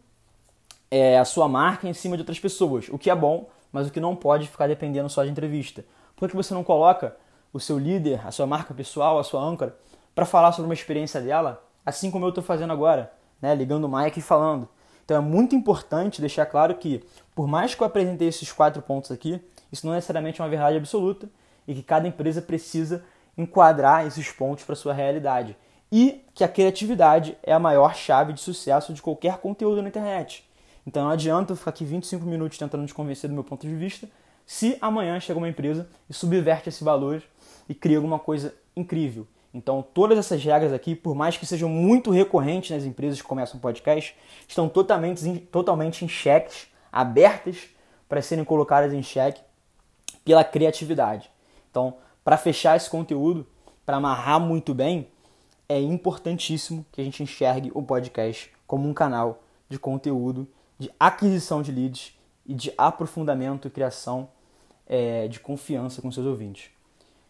é, 0.89 1.19
a 1.19 1.23
sua 1.23 1.47
marca 1.47 1.87
em 1.87 1.93
cima 1.93 2.17
de 2.17 2.21
outras 2.21 2.39
pessoas, 2.39 2.89
o 2.89 2.97
que 2.97 3.11
é 3.11 3.15
bom, 3.15 3.47
mas 3.71 3.87
o 3.87 3.91
que 3.91 3.99
não 3.99 4.15
pode 4.15 4.47
ficar 4.47 4.67
dependendo 4.67 5.07
só 5.07 5.23
de 5.23 5.29
entrevista. 5.29 5.85
Por 6.15 6.27
que 6.27 6.35
você 6.35 6.53
não 6.53 6.63
coloca 6.63 7.15
o 7.53 7.59
seu 7.59 7.77
líder, 7.77 8.25
a 8.25 8.31
sua 8.31 8.47
marca 8.47 8.73
pessoal, 8.73 9.19
a 9.19 9.23
sua 9.23 9.41
âncora, 9.41 9.77
para 10.15 10.25
falar 10.25 10.51
sobre 10.51 10.67
uma 10.67 10.73
experiência 10.73 11.21
dela, 11.21 11.63
assim 11.85 12.09
como 12.09 12.25
eu 12.25 12.29
estou 12.29 12.43
fazendo 12.43 12.73
agora, 12.73 13.13
né, 13.39 13.53
ligando 13.53 13.83
o 13.83 13.89
mic 13.89 14.17
e 14.17 14.21
falando? 14.21 14.67
Então 15.03 15.17
é 15.17 15.19
muito 15.19 15.55
importante 15.55 16.21
deixar 16.21 16.47
claro 16.47 16.73
que, 16.75 17.03
por 17.35 17.47
mais 17.47 17.75
que 17.75 17.83
eu 17.83 17.85
apresentei 17.85 18.29
esses 18.29 18.51
quatro 18.51 18.81
pontos 18.81 19.11
aqui, 19.11 19.39
isso 19.71 19.85
não 19.85 19.93
é 19.93 19.97
necessariamente 19.97 20.41
uma 20.41 20.49
verdade 20.49 20.77
absoluta 20.77 21.29
e 21.67 21.73
que 21.73 21.83
cada 21.83 22.07
empresa 22.07 22.41
precisa 22.41 23.03
enquadrar 23.37 24.05
esses 24.05 24.31
pontos 24.31 24.63
para 24.63 24.75
sua 24.75 24.93
realidade. 24.93 25.55
E 25.91 26.23
que 26.33 26.43
a 26.43 26.47
criatividade 26.47 27.37
é 27.43 27.53
a 27.53 27.59
maior 27.59 27.95
chave 27.95 28.33
de 28.33 28.41
sucesso 28.41 28.93
de 28.93 29.01
qualquer 29.01 29.37
conteúdo 29.37 29.81
na 29.81 29.89
internet. 29.89 30.47
Então 30.85 31.03
não 31.03 31.11
adianta 31.11 31.53
eu 31.53 31.57
ficar 31.57 31.71
aqui 31.71 31.85
25 31.85 32.25
minutos 32.25 32.57
tentando 32.57 32.85
te 32.85 32.93
convencer 32.93 33.29
do 33.29 33.33
meu 33.33 33.43
ponto 33.43 33.67
de 33.67 33.75
vista, 33.75 34.07
se 34.45 34.77
amanhã 34.79 35.19
chega 35.19 35.39
uma 35.39 35.49
empresa 35.49 35.89
e 36.09 36.13
subverte 36.13 36.69
esse 36.69 36.83
valor 36.83 37.23
e 37.67 37.73
cria 37.73 37.97
alguma 37.97 38.19
coisa 38.19 38.53
incrível. 38.75 39.27
Então, 39.53 39.81
todas 39.81 40.17
essas 40.17 40.43
regras 40.43 40.73
aqui, 40.73 40.93
por 40.93 41.15
mais 41.15 41.37
que 41.37 41.45
sejam 41.45 41.69
muito 41.69 42.11
recorrentes 42.11 42.71
nas 42.71 42.83
empresas 42.83 43.21
que 43.21 43.27
começam 43.27 43.57
podcast, 43.57 44.13
estão 44.45 44.67
totalmente, 44.67 45.39
totalmente 45.49 46.03
em 46.03 46.09
xeques, 46.09 46.67
abertas 46.91 47.69
para 48.07 48.21
serem 48.21 48.43
colocadas 48.43 48.91
em 48.91 49.01
xeque 49.01 49.39
pela 50.25 50.43
criatividade. 50.43 51.31
Então, 51.75 51.95
para 52.23 52.37
fechar 52.37 52.77
esse 52.77 52.89
conteúdo, 52.89 53.45
para 53.85 53.97
amarrar 53.97 54.39
muito 54.39 54.73
bem, 54.73 55.09
é 55.67 55.77
importantíssimo 55.77 56.85
que 56.89 57.01
a 57.01 57.03
gente 57.03 57.21
enxergue 57.21 57.69
o 57.75 57.83
podcast 57.83 58.49
como 58.65 58.87
um 58.87 58.93
canal 58.93 59.43
de 59.67 59.77
conteúdo, 59.77 60.47
de 60.79 60.89
aquisição 60.97 61.61
de 61.61 61.73
leads 61.73 62.17
e 62.45 62.53
de 62.53 62.73
aprofundamento 62.77 63.67
e 63.67 63.71
criação 63.71 64.29
é, 64.87 65.27
de 65.27 65.41
confiança 65.41 66.01
com 66.01 66.09
seus 66.09 66.25
ouvintes. 66.25 66.69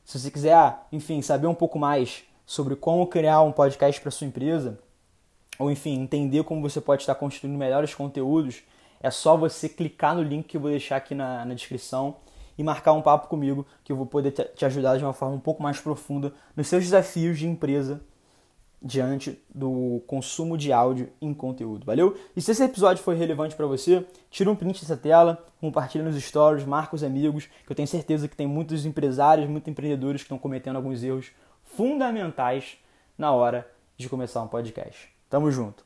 Se 0.03 0.19
você 0.19 0.29
quiser, 0.29 0.77
enfim, 0.91 1.23
saber 1.23 1.47
um 1.47 1.55
pouco 1.55 1.79
mais 1.79 2.23
sobre 2.45 2.75
como 2.75 3.07
criar 3.07 3.41
um 3.41 3.51
podcast 3.51 3.99
para 3.99 4.11
sua 4.11 4.27
empresa, 4.27 4.77
ou 5.57 5.71
enfim, 5.71 5.99
entender 5.99 6.43
como 6.43 6.61
você 6.61 6.79
pode 6.79 7.01
estar 7.01 7.15
construindo 7.15 7.57
melhores 7.57 7.95
conteúdos, 7.95 8.61
é 9.01 9.09
só 9.09 9.35
você 9.35 9.67
clicar 9.67 10.13
no 10.13 10.21
link 10.21 10.45
que 10.45 10.57
eu 10.57 10.61
vou 10.61 10.69
deixar 10.69 10.97
aqui 10.97 11.15
na, 11.15 11.43
na 11.45 11.55
descrição 11.55 12.17
e 12.57 12.63
marcar 12.63 12.93
um 12.93 13.01
papo 13.01 13.27
comigo 13.27 13.65
que 13.83 13.91
eu 13.91 13.95
vou 13.95 14.05
poder 14.05 14.31
te 14.31 14.65
ajudar 14.65 14.97
de 14.97 15.03
uma 15.03 15.13
forma 15.13 15.35
um 15.35 15.39
pouco 15.39 15.61
mais 15.61 15.79
profunda 15.79 16.33
nos 16.55 16.67
seus 16.67 16.83
desafios 16.83 17.37
de 17.37 17.47
empresa 17.47 18.01
diante 18.81 19.41
do 19.53 20.01
consumo 20.05 20.57
de 20.57 20.71
áudio 20.71 21.09
em 21.19 21.33
conteúdo, 21.33 21.85
valeu? 21.85 22.15
E 22.35 22.41
se 22.41 22.51
esse 22.51 22.63
episódio 22.63 23.03
foi 23.03 23.15
relevante 23.15 23.55
para 23.55 23.65
você, 23.65 24.05
tira 24.29 24.51
um 24.51 24.55
print 24.55 24.81
dessa 24.81 24.95
tela, 24.95 25.43
compartilha 25.59 26.03
nos 26.03 26.21
stories, 26.21 26.65
marca 26.65 26.95
os 26.95 27.03
amigos, 27.03 27.45
que 27.65 27.71
eu 27.71 27.75
tenho 27.75 27.87
certeza 27.87 28.27
que 28.27 28.35
tem 28.35 28.45
muitos 28.45 28.85
empresários, 28.85 29.49
muitos 29.49 29.71
empreendedores 29.71 30.21
que 30.21 30.25
estão 30.25 30.37
cometendo 30.37 30.75
alguns 30.75 31.03
erros 31.03 31.31
fundamentais 31.63 32.77
na 33.17 33.31
hora 33.31 33.67
de 33.97 34.07
começar 34.07 34.41
um 34.43 34.47
podcast. 34.47 35.09
Tamo 35.29 35.49
junto! 35.49 35.84